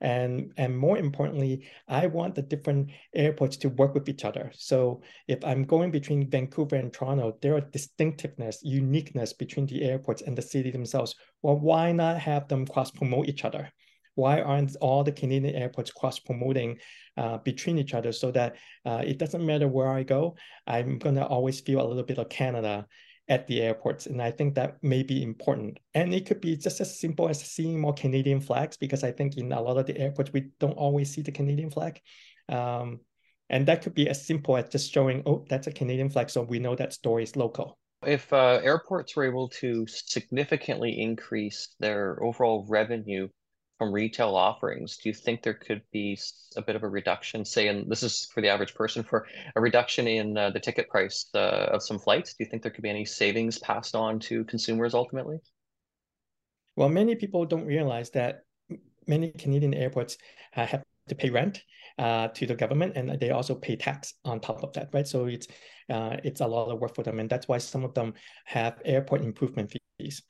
and 0.00 0.52
and 0.56 0.76
more 0.76 0.96
importantly 0.96 1.66
i 1.88 2.06
want 2.06 2.34
the 2.34 2.42
different 2.42 2.90
airports 3.14 3.56
to 3.56 3.68
work 3.70 3.94
with 3.94 4.08
each 4.08 4.24
other. 4.24 4.50
So 4.54 5.02
if 5.26 5.44
i'm 5.44 5.64
going 5.64 5.90
between 5.90 6.30
vancouver 6.30 6.76
and 6.76 6.92
toronto 6.92 7.36
there 7.42 7.54
are 7.56 7.60
distinctiveness 7.60 8.60
uniqueness 8.62 9.32
between 9.32 9.66
the 9.66 9.82
airports 9.82 10.22
and 10.22 10.36
the 10.36 10.42
city 10.42 10.70
themselves. 10.70 11.14
Well 11.42 11.58
why 11.58 11.92
not 11.92 12.18
have 12.18 12.48
them 12.48 12.66
cross 12.66 12.90
promote 12.90 13.28
each 13.28 13.44
other? 13.44 13.72
Why 14.14 14.40
aren't 14.40 14.74
all 14.80 15.04
the 15.04 15.12
Canadian 15.12 15.54
airports 15.54 15.92
cross 15.92 16.18
promoting 16.18 16.78
uh, 17.16 17.38
between 17.38 17.78
each 17.78 17.94
other 17.94 18.10
so 18.10 18.32
that 18.32 18.56
uh, 18.84 19.02
it 19.06 19.16
doesn't 19.16 19.46
matter 19.46 19.68
where 19.68 19.92
I 19.92 20.02
go, 20.02 20.34
I'm 20.66 20.98
gonna 20.98 21.24
always 21.24 21.60
feel 21.60 21.80
a 21.80 21.86
little 21.86 22.02
bit 22.02 22.18
of 22.18 22.28
Canada 22.28 22.88
at 23.28 23.46
the 23.46 23.60
airports. 23.60 24.06
And 24.06 24.22
I 24.22 24.30
think 24.30 24.54
that 24.54 24.82
may 24.82 25.02
be 25.02 25.22
important. 25.22 25.78
And 25.94 26.14
it 26.14 26.26
could 26.26 26.40
be 26.40 26.56
just 26.56 26.80
as 26.80 26.98
simple 26.98 27.28
as 27.28 27.40
seeing 27.40 27.78
more 27.80 27.92
Canadian 27.92 28.40
flags, 28.40 28.76
because 28.76 29.04
I 29.04 29.12
think 29.12 29.36
in 29.36 29.52
a 29.52 29.60
lot 29.60 29.76
of 29.76 29.86
the 29.86 29.98
airports, 29.98 30.32
we 30.32 30.50
don't 30.58 30.72
always 30.72 31.12
see 31.12 31.22
the 31.22 31.32
Canadian 31.32 31.70
flag. 31.70 32.00
Um, 32.48 33.00
and 33.50 33.66
that 33.66 33.82
could 33.82 33.94
be 33.94 34.08
as 34.08 34.26
simple 34.26 34.56
as 34.56 34.68
just 34.68 34.92
showing, 34.92 35.22
oh, 35.26 35.44
that's 35.48 35.66
a 35.66 35.72
Canadian 35.72 36.10
flag. 36.10 36.30
So 36.30 36.42
we 36.42 36.58
know 36.58 36.74
that 36.76 36.92
store 36.92 37.20
is 37.20 37.36
local. 37.36 37.78
If 38.06 38.32
uh, 38.32 38.60
airports 38.62 39.16
were 39.16 39.24
able 39.24 39.48
to 39.60 39.86
significantly 39.88 41.00
increase 41.00 41.74
their 41.80 42.22
overall 42.22 42.64
revenue 42.68 43.28
from 43.78 43.92
retail 43.92 44.34
offerings, 44.34 44.96
do 44.96 45.08
you 45.08 45.14
think 45.14 45.42
there 45.42 45.54
could 45.54 45.82
be 45.92 46.18
a 46.56 46.62
bit 46.62 46.74
of 46.74 46.82
a 46.82 46.88
reduction, 46.88 47.44
say, 47.44 47.68
and 47.68 47.88
this 47.88 48.02
is 48.02 48.28
for 48.34 48.40
the 48.40 48.48
average 48.48 48.74
person, 48.74 49.04
for 49.04 49.26
a 49.54 49.60
reduction 49.60 50.08
in 50.08 50.36
uh, 50.36 50.50
the 50.50 50.58
ticket 50.58 50.88
price 50.88 51.26
uh, 51.34 51.68
of 51.72 51.82
some 51.82 51.98
flights? 51.98 52.34
Do 52.34 52.42
you 52.42 52.50
think 52.50 52.62
there 52.62 52.72
could 52.72 52.82
be 52.82 52.90
any 52.90 53.04
savings 53.04 53.58
passed 53.58 53.94
on 53.94 54.18
to 54.20 54.44
consumers 54.44 54.94
ultimately? 54.94 55.38
Well, 56.74 56.88
many 56.88 57.14
people 57.14 57.44
don't 57.46 57.66
realize 57.66 58.10
that 58.10 58.40
many 59.06 59.30
Canadian 59.30 59.74
airports 59.74 60.18
uh, 60.56 60.66
have 60.66 60.82
to 61.08 61.14
pay 61.14 61.30
rent 61.30 61.62
uh, 61.98 62.28
to 62.28 62.46
the 62.46 62.54
government, 62.54 62.96
and 62.96 63.18
they 63.20 63.30
also 63.30 63.54
pay 63.54 63.76
tax 63.76 64.14
on 64.24 64.40
top 64.40 64.62
of 64.62 64.72
that, 64.74 64.88
right? 64.92 65.06
So 65.06 65.26
it's 65.26 65.46
uh, 65.88 66.16
it's 66.24 66.40
a 66.40 66.46
lot 66.46 66.70
of 66.70 66.80
work 66.80 66.94
for 66.94 67.02
them, 67.02 67.18
and 67.18 67.30
that's 67.30 67.48
why 67.48 67.58
some 67.58 67.84
of 67.84 67.94
them 67.94 68.14
have 68.44 68.80
airport 68.84 69.22
improvement 69.22 69.72
fees. 69.98 70.22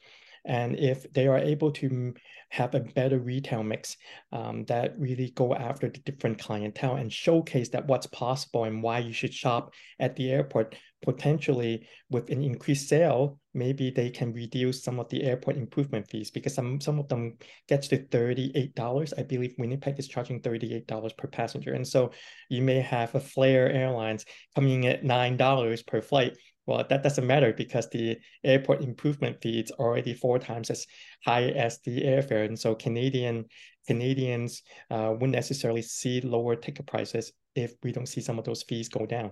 And 0.48 0.78
if 0.78 1.10
they 1.12 1.28
are 1.28 1.38
able 1.38 1.70
to 1.72 2.14
have 2.50 2.74
a 2.74 2.80
better 2.80 3.18
retail 3.18 3.62
mix 3.62 3.96
um, 4.32 4.64
that 4.64 4.98
really 4.98 5.30
go 5.30 5.54
after 5.54 5.88
the 5.88 5.98
different 6.00 6.38
clientele 6.38 6.96
and 6.96 7.12
showcase 7.12 7.68
that 7.68 7.86
what's 7.86 8.06
possible 8.06 8.64
and 8.64 8.82
why 8.82 8.98
you 9.00 9.12
should 9.12 9.34
shop 9.34 9.74
at 10.00 10.16
the 10.16 10.30
airport, 10.30 10.74
potentially 11.02 11.86
with 12.10 12.30
an 12.30 12.42
increased 12.42 12.88
sale, 12.88 13.38
maybe 13.52 13.90
they 13.90 14.08
can 14.08 14.32
reduce 14.32 14.82
some 14.82 14.98
of 14.98 15.08
the 15.10 15.22
airport 15.22 15.56
improvement 15.56 16.08
fees 16.08 16.30
because 16.30 16.54
some, 16.54 16.80
some 16.80 16.98
of 16.98 17.08
them 17.08 17.36
gets 17.68 17.88
to 17.88 17.98
$38. 17.98 19.12
I 19.18 19.22
believe 19.24 19.54
Winnipeg 19.58 19.98
is 19.98 20.08
charging 20.08 20.40
$38 20.40 21.16
per 21.18 21.28
passenger. 21.28 21.74
And 21.74 21.86
so 21.86 22.12
you 22.48 22.62
may 22.62 22.80
have 22.80 23.14
a 23.14 23.20
Flair 23.20 23.70
Airlines 23.70 24.24
coming 24.54 24.86
at 24.86 25.04
$9 25.04 25.86
per 25.86 26.00
flight 26.00 26.36
well, 26.68 26.84
that 26.86 27.02
doesn't 27.02 27.26
matter 27.26 27.54
because 27.54 27.88
the 27.88 28.18
airport 28.44 28.82
improvement 28.82 29.40
fee 29.40 29.60
is 29.60 29.70
already 29.70 30.12
four 30.12 30.38
times 30.38 30.68
as 30.68 30.86
high 31.24 31.44
as 31.44 31.80
the 31.80 32.02
airfare, 32.02 32.44
and 32.44 32.58
so 32.58 32.74
Canadian 32.74 33.46
Canadians 33.86 34.62
uh, 34.90 35.08
wouldn't 35.12 35.32
necessarily 35.32 35.80
see 35.80 36.20
lower 36.20 36.54
ticket 36.54 36.86
prices 36.86 37.32
if 37.54 37.72
we 37.82 37.90
don't 37.90 38.06
see 38.06 38.20
some 38.20 38.38
of 38.38 38.44
those 38.44 38.64
fees 38.64 38.90
go 38.90 39.06
down. 39.06 39.30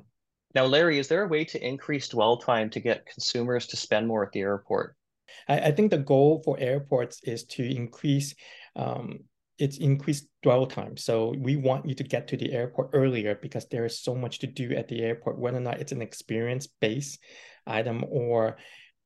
Now, 0.54 0.64
Larry, 0.64 0.98
is 0.98 1.08
there 1.08 1.24
a 1.24 1.28
way 1.28 1.44
to 1.44 1.62
increase 1.62 2.08
dwell 2.08 2.38
time 2.38 2.70
to 2.70 2.80
get 2.80 3.04
consumers 3.04 3.66
to 3.66 3.76
spend 3.76 4.08
more 4.08 4.24
at 4.24 4.32
the 4.32 4.40
airport? 4.40 4.96
I, 5.46 5.58
I 5.58 5.70
think 5.72 5.90
the 5.90 5.98
goal 5.98 6.40
for 6.42 6.58
airports 6.58 7.20
is 7.22 7.44
to 7.44 7.62
increase 7.62 8.34
um, 8.76 9.18
it's 9.58 9.78
increased 9.78 10.26
dwell 10.42 10.66
time. 10.66 10.96
So 10.96 11.34
we 11.38 11.56
want 11.56 11.88
you 11.88 11.94
to 11.94 12.04
get 12.04 12.28
to 12.28 12.36
the 12.36 12.52
airport 12.52 12.90
earlier 12.92 13.34
because 13.34 13.66
there 13.66 13.84
is 13.84 13.98
so 13.98 14.14
much 14.14 14.38
to 14.40 14.46
do 14.46 14.72
at 14.74 14.88
the 14.88 15.02
airport, 15.02 15.38
whether 15.38 15.58
or 15.58 15.60
not 15.60 15.80
it's 15.80 15.92
an 15.92 16.02
experience 16.02 16.66
based 16.66 17.18
item 17.66 18.04
or 18.08 18.58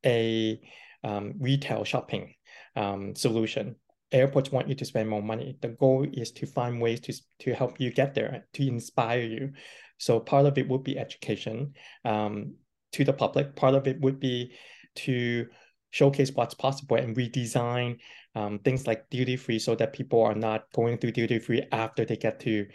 a 0.04 0.60
um, 1.04 1.34
retail 1.38 1.84
shopping 1.84 2.34
um, 2.76 3.14
solution. 3.14 3.76
Airports 4.12 4.50
want 4.50 4.68
you 4.68 4.74
to 4.74 4.84
spend 4.84 5.08
more 5.08 5.22
money. 5.22 5.56
The 5.60 5.68
goal 5.68 6.06
is 6.12 6.32
to 6.32 6.46
find 6.46 6.80
ways 6.80 7.00
to, 7.00 7.14
to 7.40 7.54
help 7.54 7.80
you 7.80 7.92
get 7.92 8.14
there, 8.14 8.46
to 8.54 8.66
inspire 8.66 9.22
you. 9.22 9.52
So 9.98 10.18
part 10.18 10.46
of 10.46 10.58
it 10.58 10.68
would 10.68 10.82
be 10.82 10.98
education 10.98 11.74
um, 12.04 12.54
to 12.92 13.04
the 13.04 13.12
public. 13.12 13.54
Part 13.54 13.74
of 13.74 13.86
it 13.86 14.00
would 14.00 14.18
be 14.18 14.54
to 14.96 15.46
showcase 15.90 16.30
what's 16.32 16.54
possible 16.54 16.96
and 16.96 17.16
redesign 17.16 17.98
um, 18.34 18.58
things 18.60 18.86
like 18.86 19.10
duty 19.10 19.36
free 19.36 19.58
so 19.58 19.74
that 19.74 19.92
people 19.92 20.22
are 20.22 20.34
not 20.34 20.64
going 20.72 20.98
through 20.98 21.12
duty 21.12 21.38
free 21.38 21.62
after 21.72 22.04
they 22.04 22.16
get 22.16 22.40
to 22.40 22.66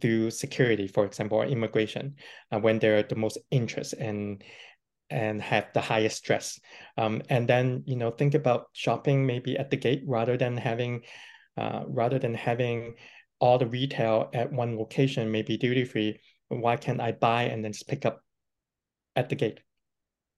through 0.00 0.30
security, 0.30 0.86
for 0.86 1.04
example, 1.04 1.38
or 1.38 1.46
immigration, 1.46 2.14
uh, 2.52 2.58
when 2.58 2.78
they're 2.78 3.02
the 3.02 3.16
most 3.16 3.38
interest 3.50 3.94
and 3.94 4.42
and 5.10 5.42
have 5.42 5.66
the 5.74 5.80
highest 5.80 6.16
stress. 6.16 6.58
Um, 6.96 7.22
and 7.28 7.48
then 7.48 7.82
you 7.86 7.96
know 7.96 8.10
think 8.10 8.34
about 8.34 8.68
shopping 8.72 9.26
maybe 9.26 9.56
at 9.58 9.70
the 9.70 9.76
gate 9.76 10.02
rather 10.06 10.36
than 10.36 10.56
having 10.56 11.02
uh, 11.56 11.82
rather 11.88 12.18
than 12.18 12.34
having 12.34 12.94
all 13.40 13.58
the 13.58 13.66
retail 13.66 14.30
at 14.32 14.52
one 14.52 14.78
location, 14.78 15.30
maybe 15.30 15.56
duty 15.56 15.84
free. 15.84 16.20
Why 16.48 16.76
can't 16.76 17.00
I 17.00 17.12
buy 17.12 17.44
and 17.44 17.64
then 17.64 17.72
just 17.72 17.88
pick 17.88 18.06
up 18.06 18.20
at 19.16 19.28
the 19.28 19.34
gate. 19.34 19.60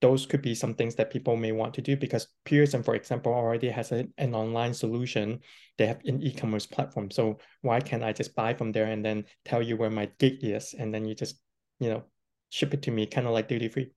Those 0.03 0.27
could 0.27 0.43
be 0.43 0.55
some 0.55 0.75
things 0.75 0.95
that 0.97 1.11
people 1.11 1.37
may 1.37 1.53
want 1.53 1.73
to 1.75 1.83
do 1.83 1.97
because 1.97 2.29
Pearson, 2.45 2.83
for 2.83 2.95
example, 2.95 3.33
already 3.33 3.71
has 3.71 3.93
a, 3.93 4.07
an 4.19 4.35
online 4.35 4.75
solution. 4.75 5.41
They 5.79 5.87
have 5.87 6.01
an 6.05 6.23
e-commerce 6.23 6.67
platform. 6.67 7.11
So 7.11 7.39
why 7.63 7.81
can't 7.81 8.05
I 8.05 8.13
just 8.13 8.35
buy 8.35 8.53
from 8.53 8.73
there 8.73 8.87
and 8.87 9.05
then 9.05 9.25
tell 9.45 9.63
you 9.63 9.77
where 9.77 9.91
my 9.91 10.11
gate 10.19 10.41
is, 10.43 10.75
and 10.79 10.93
then 10.93 11.07
you 11.07 11.15
just, 11.15 11.41
you 11.81 11.89
know, 11.89 12.05
ship 12.51 12.75
it 12.75 12.83
to 12.83 12.91
me, 12.91 13.07
kind 13.07 13.27
of 13.27 13.33
like 13.33 13.49
duty 13.49 13.69
free. 13.69 13.91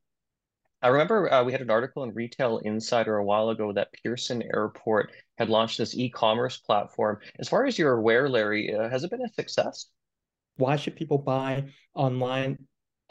I 0.82 0.88
remember 0.88 1.32
uh, 1.32 1.44
we 1.44 1.52
had 1.52 1.60
an 1.60 1.70
article 1.70 2.04
in 2.04 2.14
Retail 2.14 2.60
Insider 2.60 3.18
a 3.18 3.26
while 3.26 3.50
ago 3.50 3.74
that 3.74 3.92
Pearson 4.02 4.42
Airport 4.42 5.12
had 5.38 5.50
launched 5.50 5.78
this 5.78 5.98
e-commerce 5.98 6.58
platform. 6.58 7.20
As 7.38 7.50
far 7.50 7.66
as 7.66 7.78
you're 7.78 7.98
aware, 7.98 8.30
Larry, 8.30 8.74
uh, 8.74 8.90
has 8.90 9.04
it 9.04 9.12
been 9.12 9.26
a 9.26 9.34
success? 9.34 9.88
Why 10.56 10.78
should 10.78 10.96
people 10.96 11.18
buy 11.18 11.66
online 11.94 12.60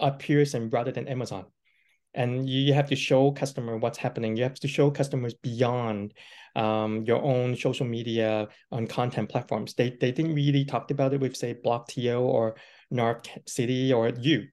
at 0.01 0.18
Pearson 0.18 0.70
rather 0.70 0.92
than 0.92 1.09
Amazon? 1.09 1.44
And 2.14 2.49
you 2.49 2.73
have 2.75 2.88
to 2.88 2.97
show 2.97 3.31
customer 3.33 3.77
what's 3.77 3.99
happening. 3.99 4.37
You 4.37 4.42
have 4.44 4.59
to 4.61 4.68
show 4.68 4.90
customers 4.90 5.35
beyond 5.35 6.14
um, 6.57 7.05
your 7.05 7.23
own 7.23 7.57
social 7.57 7.87
media 7.87 8.49
on 8.73 8.87
content 8.87 9.29
platforms. 9.29 9.75
They 9.75 9.90
they 9.90 10.11
didn't 10.11 10.35
really 10.35 10.64
talk 10.64 10.90
about 10.90 11.12
it 11.12 11.21
with 11.21 11.37
say 11.37 11.55
BlockTO 11.55 12.21
or 12.21 12.57
North 12.90 13.29
City 13.47 13.92
or 13.92 14.09
you 14.09 14.47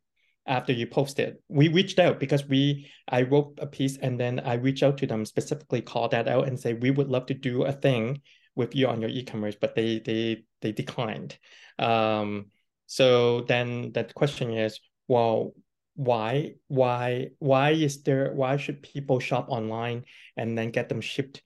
after 0.46 0.74
you 0.74 0.86
posted. 0.88 1.38
We 1.48 1.70
reached 1.70 1.98
out 1.98 2.20
because 2.20 2.46
we 2.46 2.92
I 3.08 3.24
wrote 3.24 3.58
a 3.60 3.68
piece 3.68 3.98
and 3.98 4.20
then 4.20 4.40
I 4.42 4.56
reached 4.56 4.84
out 4.84 4.98
to 5.00 5.08
them 5.08 5.26
specifically, 5.26 5.82
call 5.82 6.10
that 6.10 6.28
out 6.28 6.48
and 6.48 6.60
say 6.60 6.74
we 6.74 6.92
would 6.92 7.10
love 7.10 7.26
to 7.28 7.34
do 7.34 7.64
a 7.64 7.72
thing 7.72 8.22
with 8.56 8.76
you 8.76 8.88
on 8.88 9.02
your 9.02 9.10
e-commerce, 9.10 9.56
but 9.60 9.76
they 9.76 10.00
they 10.00 10.44
they 10.62 10.72
declined. 10.72 11.38
Um, 11.80 12.48
so 12.88 13.42
then 13.42 13.92
that 13.94 14.14
question 14.14 14.54
is, 14.54 14.80
well, 15.08 15.54
why 15.96 16.54
why 16.68 17.30
why 17.40 17.72
is 17.72 18.04
there 18.04 18.34
why 18.34 18.58
should 18.58 18.84
people 18.84 19.20
shop 19.20 19.48
online 19.50 20.04
and 20.38 20.58
then 20.58 20.70
get 20.70 20.90
them 20.90 21.02
shipped 21.02 21.42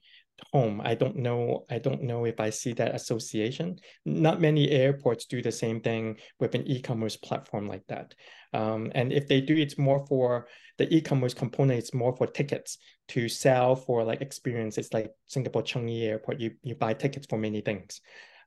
home. 0.52 0.80
I 0.82 0.94
don't 0.94 1.16
know. 1.16 1.64
I 1.70 1.78
don't 1.78 2.02
know 2.02 2.24
if 2.24 2.40
I 2.40 2.50
see 2.50 2.72
that 2.74 2.94
association. 2.94 3.78
Not 4.04 4.40
many 4.40 4.70
airports 4.70 5.26
do 5.26 5.42
the 5.42 5.52
same 5.52 5.80
thing 5.80 6.16
with 6.38 6.54
an 6.54 6.66
e-commerce 6.66 7.16
platform 7.16 7.66
like 7.66 7.86
that. 7.88 8.14
Um, 8.52 8.90
and 8.94 9.12
if 9.12 9.28
they 9.28 9.40
do, 9.40 9.56
it's 9.56 9.78
more 9.78 10.06
for 10.06 10.48
the 10.78 10.92
e-commerce 10.94 11.34
component. 11.34 11.78
It's 11.78 11.94
more 11.94 12.16
for 12.16 12.26
tickets 12.26 12.78
to 13.08 13.28
sell 13.28 13.76
for 13.76 14.04
like 14.04 14.20
experiences, 14.20 14.92
like 14.92 15.10
Singapore 15.26 15.62
Changi 15.62 16.04
Airport. 16.04 16.40
You 16.40 16.52
you 16.62 16.74
buy 16.74 16.94
tickets 16.94 17.26
for 17.28 17.38
many 17.38 17.60
things, 17.60 18.00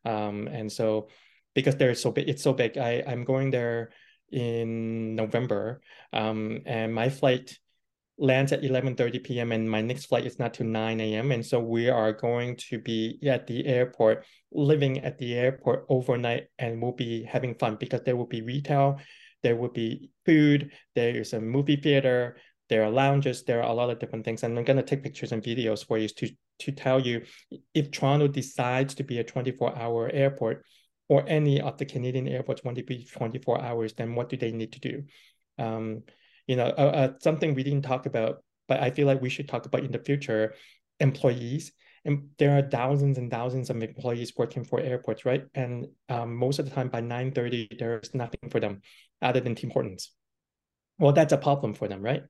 um, 0.06 0.48
and 0.48 0.72
so 0.72 1.10
because 1.56 1.76
they're 1.76 1.96
so 1.96 2.12
big, 2.12 2.28
it's 2.28 2.44
so 2.44 2.54
big. 2.54 2.78
I 2.78 3.04
I'm 3.08 3.24
going 3.24 3.52
there 3.52 3.92
in 4.34 5.16
November, 5.16 5.82
um, 6.12 6.62
and 6.66 6.94
my 6.94 7.10
flight 7.10 7.58
lands 8.18 8.52
at 8.52 8.62
11.30 8.62 9.24
p.m. 9.24 9.52
and 9.52 9.70
my 9.70 9.82
next 9.82 10.06
flight 10.06 10.26
is 10.26 10.38
not 10.38 10.54
till 10.54 10.68
9 10.68 11.00
a.m. 11.00 11.32
And 11.32 11.46
so 11.46 11.60
we 11.60 11.90
are 11.90 12.14
going 12.14 12.56
to 12.70 12.80
be 12.80 13.20
at 13.26 13.48
the 13.48 13.66
airport, 13.66 14.26
living 14.52 15.00
at 15.00 15.18
the 15.18 15.34
airport 15.34 15.86
overnight 15.90 16.48
and 16.60 16.82
we'll 16.82 16.92
be 16.92 17.24
having 17.24 17.56
fun 17.56 17.78
because 17.80 18.02
there 18.02 18.16
will 18.16 18.28
be 18.28 18.42
retail, 18.42 19.00
there 19.42 19.56
will 19.56 19.72
be 19.72 20.12
food, 20.26 20.72
there 20.96 21.16
is 21.18 21.34
a 21.34 21.42
movie 21.42 21.76
theater, 21.76 22.38
there 22.70 22.84
are 22.84 22.92
lounges, 22.92 23.44
there 23.44 23.62
are 23.62 23.70
a 23.70 23.74
lot 23.74 23.90
of 23.90 24.00
different 24.00 24.26
things. 24.26 24.44
And 24.44 24.58
I'm 24.58 24.64
going 24.64 24.78
to 24.78 24.84
take 24.84 25.04
pictures 25.04 25.32
and 25.32 25.44
videos 25.44 25.86
for 25.86 25.98
you 25.98 26.08
to, 26.08 26.30
to 26.60 26.72
tell 26.72 27.00
you 27.00 27.24
if 27.74 27.92
Toronto 27.92 28.28
decides 28.28 28.96
to 28.96 29.04
be 29.04 29.20
a 29.20 29.24
24 29.24 29.78
hour 29.78 30.10
airport 30.14 30.64
or 31.10 31.24
any 31.28 31.62
of 31.62 31.78
the 31.78 31.86
Canadian 31.86 32.28
airports 32.28 32.64
want 32.64 32.78
to 32.78 32.84
be 32.84 33.06
24 33.06 33.62
hours, 33.62 33.94
then 33.94 34.16
what 34.16 34.30
do 34.30 34.38
they 34.38 34.52
need 34.52 34.74
to 34.74 34.80
do? 34.80 35.04
Um, 35.58 36.04
you 36.48 36.56
know, 36.56 36.66
uh, 36.66 36.82
uh, 36.82 37.14
something 37.22 37.54
we 37.54 37.64
didn't 37.64 37.84
talk 37.84 38.06
about, 38.06 38.44
but 38.68 38.82
I 38.82 38.92
feel 38.92 39.08
like 39.08 39.22
we 39.22 39.30
should 39.30 39.48
talk 39.48 39.66
about 39.66 39.84
in 39.84 39.92
the 39.92 40.00
future, 40.00 40.54
employees. 41.00 41.72
And 42.06 42.30
there 42.38 42.58
are 42.58 42.70
thousands 42.70 43.18
and 43.18 43.32
thousands 43.32 43.70
of 43.70 43.82
employees 43.82 44.34
working 44.38 44.66
for 44.66 44.80
airports, 44.80 45.26
right? 45.26 45.46
And 45.56 45.88
um, 46.10 46.36
most 46.36 46.60
of 46.60 46.66
the 46.66 46.72
time 46.72 46.90
by 46.90 47.02
9.30, 47.02 47.80
there's 47.80 48.14
nothing 48.14 48.50
for 48.50 48.60
them 48.60 48.82
other 49.22 49.40
than 49.40 49.56
Tim 49.56 49.70
Hortons. 49.70 50.12
Well, 51.00 51.14
that's 51.14 51.34
a 51.34 51.38
problem 51.38 51.74
for 51.74 51.88
them, 51.88 52.02
right? 52.02 52.24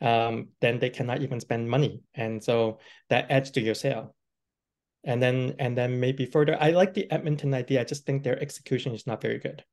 Um, 0.00 0.48
then 0.60 0.78
they 0.78 0.90
cannot 0.90 1.22
even 1.22 1.40
spend 1.40 1.68
money. 1.68 2.02
And 2.14 2.42
so 2.44 2.78
that 3.08 3.30
adds 3.30 3.50
to 3.52 3.60
your 3.60 3.74
sale. 3.74 4.14
And 5.04 5.22
then 5.22 5.54
and 5.58 5.76
then 5.76 6.00
maybe 6.00 6.26
further, 6.26 6.56
I 6.60 6.70
like 6.70 6.94
the 6.94 7.10
Edmonton 7.10 7.54
idea. 7.54 7.80
I 7.80 7.84
just 7.84 8.04
think 8.04 8.22
their 8.22 8.40
execution 8.40 8.94
is 8.94 9.06
not 9.06 9.22
very 9.22 9.38
good. 9.38 9.64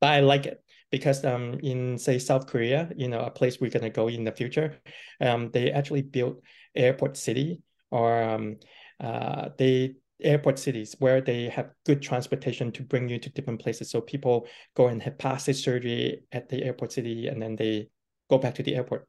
But 0.00 0.10
I 0.10 0.20
like 0.20 0.46
it 0.46 0.62
because 0.90 1.24
um, 1.24 1.58
in 1.62 1.98
say 1.98 2.18
South 2.18 2.46
Korea, 2.46 2.90
you 2.96 3.08
know, 3.08 3.20
a 3.20 3.30
place 3.30 3.60
we're 3.60 3.70
gonna 3.70 3.90
go 3.90 4.08
in 4.08 4.24
the 4.24 4.32
future, 4.32 4.78
um, 5.20 5.50
they 5.52 5.70
actually 5.70 6.02
built 6.02 6.42
airport 6.74 7.16
city 7.16 7.60
or 7.90 8.22
um, 8.22 8.56
uh, 9.00 9.50
they 9.58 9.96
airport 10.22 10.58
cities 10.58 10.96
where 10.98 11.20
they 11.20 11.48
have 11.48 11.70
good 11.84 12.00
transportation 12.02 12.72
to 12.72 12.82
bring 12.82 13.08
you 13.08 13.18
to 13.18 13.30
different 13.30 13.60
places. 13.60 13.90
So 13.90 14.00
people 14.00 14.46
go 14.74 14.88
and 14.88 15.02
have 15.02 15.18
plastic 15.18 15.56
surgery 15.56 16.22
at 16.32 16.48
the 16.48 16.62
airport 16.62 16.92
city, 16.92 17.28
and 17.28 17.40
then 17.40 17.56
they 17.56 17.88
go 18.30 18.38
back 18.38 18.54
to 18.56 18.62
the 18.62 18.74
airport. 18.74 19.06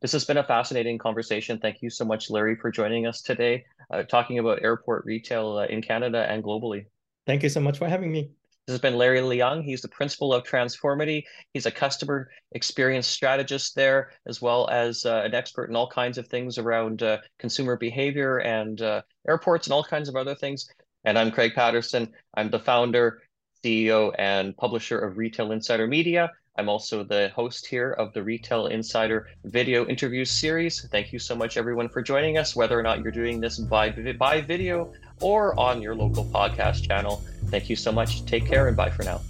This 0.00 0.12
has 0.12 0.24
been 0.24 0.36
a 0.36 0.44
fascinating 0.44 0.98
conversation. 0.98 1.58
Thank 1.58 1.82
you 1.82 1.90
so 1.90 2.04
much, 2.04 2.30
Larry, 2.30 2.56
for 2.56 2.70
joining 2.70 3.06
us 3.06 3.22
today, 3.22 3.64
uh, 3.90 4.02
talking 4.02 4.38
about 4.38 4.62
airport 4.62 5.04
retail 5.04 5.58
uh, 5.58 5.66
in 5.66 5.82
Canada 5.82 6.26
and 6.28 6.42
globally. 6.42 6.86
Thank 7.26 7.42
you 7.42 7.48
so 7.48 7.60
much 7.60 7.78
for 7.78 7.88
having 7.88 8.12
me. 8.12 8.30
This 8.66 8.74
has 8.74 8.80
been 8.80 8.98
Larry 8.98 9.20
Leung. 9.20 9.62
He's 9.64 9.82
the 9.82 9.88
principal 9.88 10.34
of 10.34 10.42
Transformidy. 10.42 11.22
He's 11.54 11.66
a 11.66 11.70
customer 11.70 12.30
experience 12.50 13.06
strategist 13.06 13.76
there, 13.76 14.10
as 14.26 14.42
well 14.42 14.68
as 14.68 15.06
uh, 15.06 15.22
an 15.24 15.34
expert 15.34 15.70
in 15.70 15.76
all 15.76 15.88
kinds 15.88 16.18
of 16.18 16.26
things 16.26 16.58
around 16.58 17.04
uh, 17.04 17.18
consumer 17.38 17.76
behavior 17.76 18.38
and 18.38 18.82
uh, 18.82 19.02
airports 19.28 19.68
and 19.68 19.74
all 19.74 19.84
kinds 19.84 20.08
of 20.08 20.16
other 20.16 20.34
things. 20.34 20.68
And 21.04 21.16
I'm 21.16 21.30
Craig 21.30 21.52
Patterson. 21.54 22.12
I'm 22.34 22.50
the 22.50 22.58
founder, 22.58 23.22
CEO, 23.64 24.12
and 24.18 24.56
publisher 24.56 24.98
of 24.98 25.16
Retail 25.16 25.52
Insider 25.52 25.86
Media. 25.86 26.32
I'm 26.58 26.68
also 26.68 27.04
the 27.04 27.30
host 27.34 27.66
here 27.66 27.92
of 27.92 28.12
the 28.12 28.22
Retail 28.22 28.66
Insider 28.66 29.28
video 29.44 29.86
interview 29.86 30.24
series. 30.24 30.86
Thank 30.90 31.12
you 31.12 31.18
so 31.18 31.36
much, 31.36 31.56
everyone, 31.56 31.88
for 31.88 32.02
joining 32.02 32.38
us, 32.38 32.56
whether 32.56 32.78
or 32.78 32.82
not 32.82 33.02
you're 33.02 33.12
doing 33.12 33.40
this 33.40 33.58
by, 33.58 33.90
by 34.18 34.40
video 34.40 34.92
or 35.20 35.58
on 35.58 35.82
your 35.82 35.94
local 35.94 36.24
podcast 36.24 36.86
channel. 36.86 37.22
Thank 37.46 37.68
you 37.68 37.76
so 37.76 37.92
much. 37.92 38.24
Take 38.24 38.46
care 38.46 38.68
and 38.68 38.76
bye 38.76 38.90
for 38.90 39.02
now. 39.02 39.20